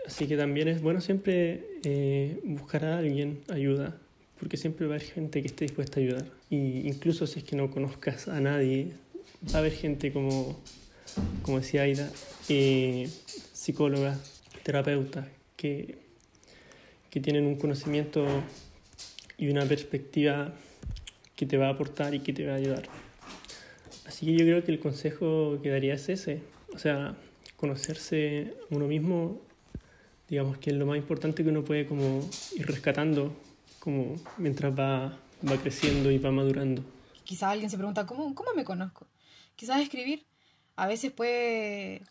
Así 0.06 0.28
que 0.28 0.36
también 0.36 0.68
es 0.68 0.82
bueno 0.82 1.00
siempre 1.00 1.64
eh, 1.84 2.40
buscar 2.44 2.84
a 2.86 2.98
alguien 2.98 3.40
ayuda, 3.50 3.98
porque 4.40 4.58
siempre 4.58 4.86
va 4.86 4.94
a 4.94 4.98
haber 4.98 5.08
gente 5.08 5.42
que 5.42 5.48
esté 5.48 5.66
dispuesta 5.66 6.00
a 6.00 6.04
ayudar. 6.04 6.26
Y 6.50 6.88
incluso 6.88 7.26
si 7.26 7.40
es 7.40 7.46
que 7.46 7.56
no 7.56 7.72
conozcas 7.72 8.28
a 8.28 8.40
nadie, 8.42 8.92
va 9.50 9.56
a 9.56 9.58
haber 9.60 9.72
gente 9.72 10.12
como, 10.12 10.60
como 11.42 11.60
decía 11.60 11.84
Aida, 11.84 12.10
eh, 12.50 13.10
psicólogas, 13.54 14.42
terapeutas, 14.64 15.26
que, 15.64 17.22
tienen 17.22 17.46
un 17.46 17.56
conocimiento 17.56 18.26
y 19.38 19.48
una 19.48 19.66
perspectiva 19.66 20.52
que 21.36 21.46
te 21.46 21.58
va 21.58 21.68
a 21.68 21.70
aportar 21.70 22.16
y 22.16 22.20
que 22.20 22.34
te 22.34 22.46
va 22.46 22.54
a 22.54 22.56
ayudar. 22.56 22.84
Así 24.08 24.26
que 24.26 24.34
yo 24.34 24.40
creo 24.40 24.64
que 24.66 24.72
el 24.72 24.80
consejo 24.80 25.60
que 25.62 25.70
daría 25.70 25.94
es 25.94 26.10
ese, 26.10 26.42
o 26.74 26.80
sea, 26.80 27.16
conocerse 27.56 28.56
uno 28.72 28.88
mismo, 28.88 29.40
digamos 30.28 30.58
que 30.58 30.72
es 30.72 30.76
lo 30.76 30.88
más 30.88 30.98
importante 30.98 31.44
que 31.44 31.50
uno 31.50 31.64
puede 31.64 31.86
como 31.86 32.28
ir 32.56 32.66
rescatando 32.66 33.34
como 33.80 34.16
mientras 34.38 34.74
va, 34.78 35.18
va 35.48 35.58
creciendo 35.62 36.10
y 36.10 36.18
va 36.18 36.32
madurando. 36.32 36.84
Quizás 37.24 37.52
alguien 37.52 37.70
se 37.70 37.78
pregunta, 37.78 38.06
¿cómo, 38.06 38.34
¿cómo 38.34 38.54
me 38.56 38.64
conozco? 38.64 39.06
Quizás 39.56 39.82
escribir 39.82 40.26
a 40.76 40.88
veces 40.88 41.12
puede 41.12 42.02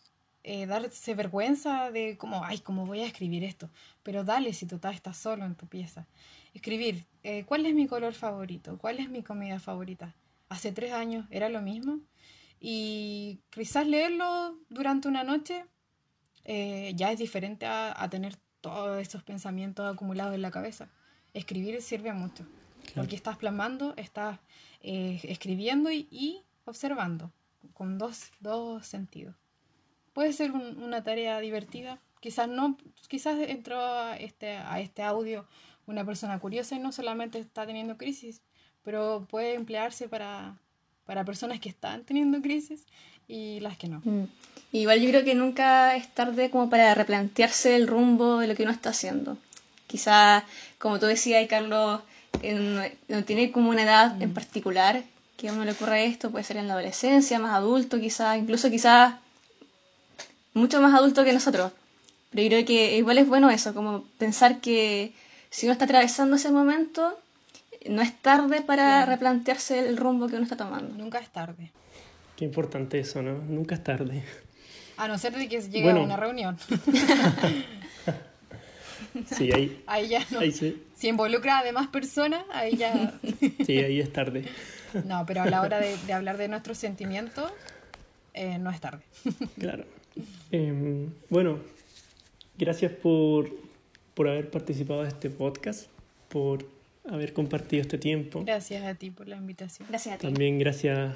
eh, 0.44 0.66
darse 0.66 1.14
vergüenza 1.14 1.90
de 1.90 2.16
cómo, 2.16 2.44
ay, 2.44 2.58
¿cómo 2.58 2.86
voy 2.86 3.00
a 3.00 3.06
escribir 3.06 3.44
esto? 3.44 3.70
Pero 4.02 4.24
dale 4.24 4.52
si 4.52 4.66
total 4.66 4.94
estás 4.94 5.16
solo 5.16 5.44
en 5.44 5.54
tu 5.54 5.66
pieza. 5.66 6.06
Escribir, 6.54 7.04
eh, 7.22 7.44
¿cuál 7.44 7.66
es 7.66 7.74
mi 7.74 7.86
color 7.86 8.14
favorito? 8.14 8.78
¿Cuál 8.78 8.98
es 8.98 9.08
mi 9.08 9.22
comida 9.22 9.58
favorita? 9.60 10.14
Hace 10.48 10.72
tres 10.72 10.92
años 10.92 11.26
era 11.30 11.48
lo 11.48 11.62
mismo. 11.62 12.00
Y 12.60 13.40
quizás 13.50 13.86
leerlo 13.86 14.56
durante 14.68 15.08
una 15.08 15.24
noche 15.24 15.64
eh, 16.44 16.92
ya 16.94 17.10
es 17.10 17.18
diferente 17.18 17.66
a, 17.66 18.00
a 18.00 18.08
tener 18.08 18.36
todos 18.60 19.00
estos 19.00 19.22
pensamientos 19.22 19.92
acumulados 19.92 20.34
en 20.34 20.42
la 20.42 20.50
cabeza. 20.50 20.88
Escribir 21.34 21.80
sirve 21.82 22.12
mucho, 22.12 22.46
porque 22.94 23.16
estás 23.16 23.36
plasmando, 23.36 23.94
estás 23.96 24.38
eh, 24.80 25.18
escribiendo 25.24 25.90
y, 25.90 26.06
y 26.10 26.42
observando, 26.64 27.32
con 27.74 27.98
dos, 27.98 28.30
dos 28.40 28.86
sentidos. 28.86 29.34
Puede 30.12 30.32
ser 30.32 30.52
un- 30.52 30.82
una 30.82 31.02
tarea 31.02 31.40
divertida, 31.40 31.98
quizás 32.20 32.48
no, 32.48 32.76
quizás 33.08 33.38
entró 33.40 33.80
a 33.80 34.16
este, 34.16 34.56
a 34.56 34.80
este 34.80 35.02
audio 35.02 35.46
una 35.86 36.04
persona 36.04 36.38
curiosa 36.38 36.76
y 36.76 36.78
no 36.78 36.92
solamente 36.92 37.38
está 37.38 37.66
teniendo 37.66 37.96
crisis, 37.96 38.40
pero 38.84 39.26
puede 39.28 39.54
emplearse 39.54 40.08
para, 40.08 40.56
para 41.06 41.24
personas 41.24 41.60
que 41.60 41.68
están 41.68 42.04
teniendo 42.04 42.40
crisis 42.42 42.86
y 43.26 43.60
las 43.60 43.76
que 43.78 43.88
no. 43.88 44.00
Mm. 44.04 44.24
Igual 44.72 45.00
yo 45.00 45.08
creo 45.10 45.24
que 45.24 45.34
nunca 45.34 45.96
es 45.96 46.08
tarde 46.14 46.50
como 46.50 46.70
para 46.70 46.94
replantearse 46.94 47.74
el 47.76 47.86
rumbo 47.86 48.38
de 48.38 48.46
lo 48.46 48.54
que 48.54 48.62
uno 48.62 48.72
está 48.72 48.90
haciendo. 48.90 49.36
Quizá, 49.86 50.44
como 50.78 50.98
tú 50.98 51.06
decías, 51.06 51.46
Carlos, 51.48 52.00
no 53.08 53.24
tiene 53.24 53.52
como 53.52 53.70
una 53.70 53.82
edad 53.82 54.20
en 54.22 54.32
particular 54.32 55.02
que 55.36 55.48
a 55.48 55.52
uno 55.52 55.64
le 55.64 55.72
ocurra 55.72 56.00
esto, 56.00 56.30
puede 56.30 56.44
ser 56.44 56.56
en 56.56 56.68
la 56.68 56.74
adolescencia, 56.74 57.38
más 57.38 57.54
adulto 57.54 58.00
quizá, 58.00 58.36
incluso 58.38 58.70
quizás 58.70 59.14
mucho 60.54 60.80
más 60.80 60.94
adulto 60.94 61.24
que 61.24 61.32
nosotros. 61.32 61.72
Pero 62.30 62.42
yo 62.42 62.48
creo 62.48 62.64
que 62.64 62.96
igual 62.96 63.18
es 63.18 63.28
bueno 63.28 63.50
eso, 63.50 63.74
como 63.74 64.04
pensar 64.18 64.60
que 64.60 65.12
si 65.50 65.66
uno 65.66 65.72
está 65.72 65.84
atravesando 65.84 66.36
ese 66.36 66.50
momento, 66.50 67.18
no 67.88 68.00
es 68.00 68.16
tarde 68.22 68.62
para 68.62 69.04
replantearse 69.06 69.78
el 69.80 69.96
rumbo 69.96 70.28
que 70.28 70.34
uno 70.36 70.44
está 70.44 70.56
tomando. 70.56 70.94
Nunca 70.96 71.18
es 71.18 71.28
tarde. 71.30 71.70
Qué 72.36 72.44
importante 72.46 72.98
eso, 73.00 73.22
¿no? 73.22 73.34
Nunca 73.38 73.74
es 73.74 73.84
tarde. 73.84 74.24
A 74.96 75.08
no 75.08 75.18
ser 75.18 75.34
de 75.36 75.48
que 75.48 75.60
llegue 75.60 75.82
Bueno. 75.84 76.00
a 76.00 76.04
una 76.04 76.16
reunión. 76.16 76.56
Sí, 79.36 79.52
ahí, 79.52 79.82
Ahí 79.86 80.08
ya 80.08 80.24
no. 80.30 80.38
ahí 80.40 80.52
sí, 80.52 80.82
Si 80.96 81.08
involucra 81.08 81.58
a 81.58 81.62
demás 81.64 81.88
personas, 81.88 82.44
ahí 82.50 82.76
ya. 82.76 83.12
sí, 83.66 83.78
ahí 83.78 84.00
es 84.00 84.10
tarde. 84.10 84.44
No, 85.04 85.26
pero 85.26 85.42
a 85.42 85.46
la 85.46 85.60
hora 85.60 85.80
de, 85.80 85.96
de 86.06 86.12
hablar 86.14 86.38
de 86.38 86.48
nuestros 86.48 86.78
sentimientos, 86.78 87.52
eh, 88.32 88.56
no 88.58 88.70
es 88.70 88.80
tarde. 88.80 89.02
Claro. 89.58 89.84
Em, 90.50 91.10
bueno, 91.30 91.58
gracias 92.58 92.92
por, 92.92 93.50
por 94.14 94.28
haber 94.28 94.50
participado 94.50 95.02
de 95.02 95.08
este 95.08 95.30
podcast, 95.30 95.88
por 96.28 96.64
haber 97.08 97.32
compartido 97.32 97.82
este 97.82 97.98
tiempo. 97.98 98.42
Gracias 98.44 98.84
a 98.84 98.94
ti 98.94 99.10
por 99.10 99.28
la 99.28 99.36
invitación. 99.36 99.88
Gracias 99.88 100.14
a 100.14 100.18
ti. 100.18 100.26
También 100.26 100.58
gracias 100.58 101.14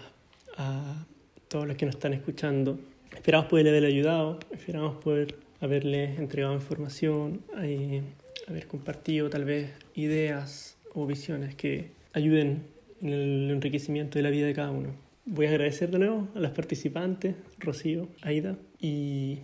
a 0.56 1.04
todos 1.48 1.66
los 1.66 1.76
que 1.76 1.86
nos 1.86 1.94
están 1.94 2.14
escuchando. 2.14 2.78
Esperamos 3.14 3.46
poderle 3.46 3.70
haber 3.70 3.84
ayudado, 3.84 4.38
esperamos 4.50 4.96
poder 5.02 5.36
haberles 5.60 6.18
entregado 6.18 6.54
información, 6.54 7.42
eh, 7.62 8.02
haber 8.48 8.66
compartido 8.66 9.30
tal 9.30 9.44
vez 9.44 9.70
ideas 9.94 10.76
o 10.94 11.06
visiones 11.06 11.54
que 11.54 11.90
ayuden 12.12 12.64
en 13.02 13.12
el 13.12 13.50
enriquecimiento 13.50 14.18
de 14.18 14.22
la 14.22 14.30
vida 14.30 14.46
de 14.46 14.54
cada 14.54 14.70
uno. 14.70 15.05
Voy 15.28 15.46
a 15.46 15.48
agradecer 15.50 15.90
de 15.90 15.98
nuevo 15.98 16.28
a 16.36 16.38
las 16.38 16.52
participantes, 16.52 17.34
Rocío, 17.58 18.08
Aida, 18.22 18.56
y 18.80 19.40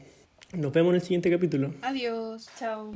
nos 0.52 0.72
vemos 0.72 0.90
en 0.90 0.94
el 0.94 1.02
siguiente 1.02 1.28
capítulo. 1.28 1.74
Adiós. 1.82 2.48
Chao. 2.56 2.92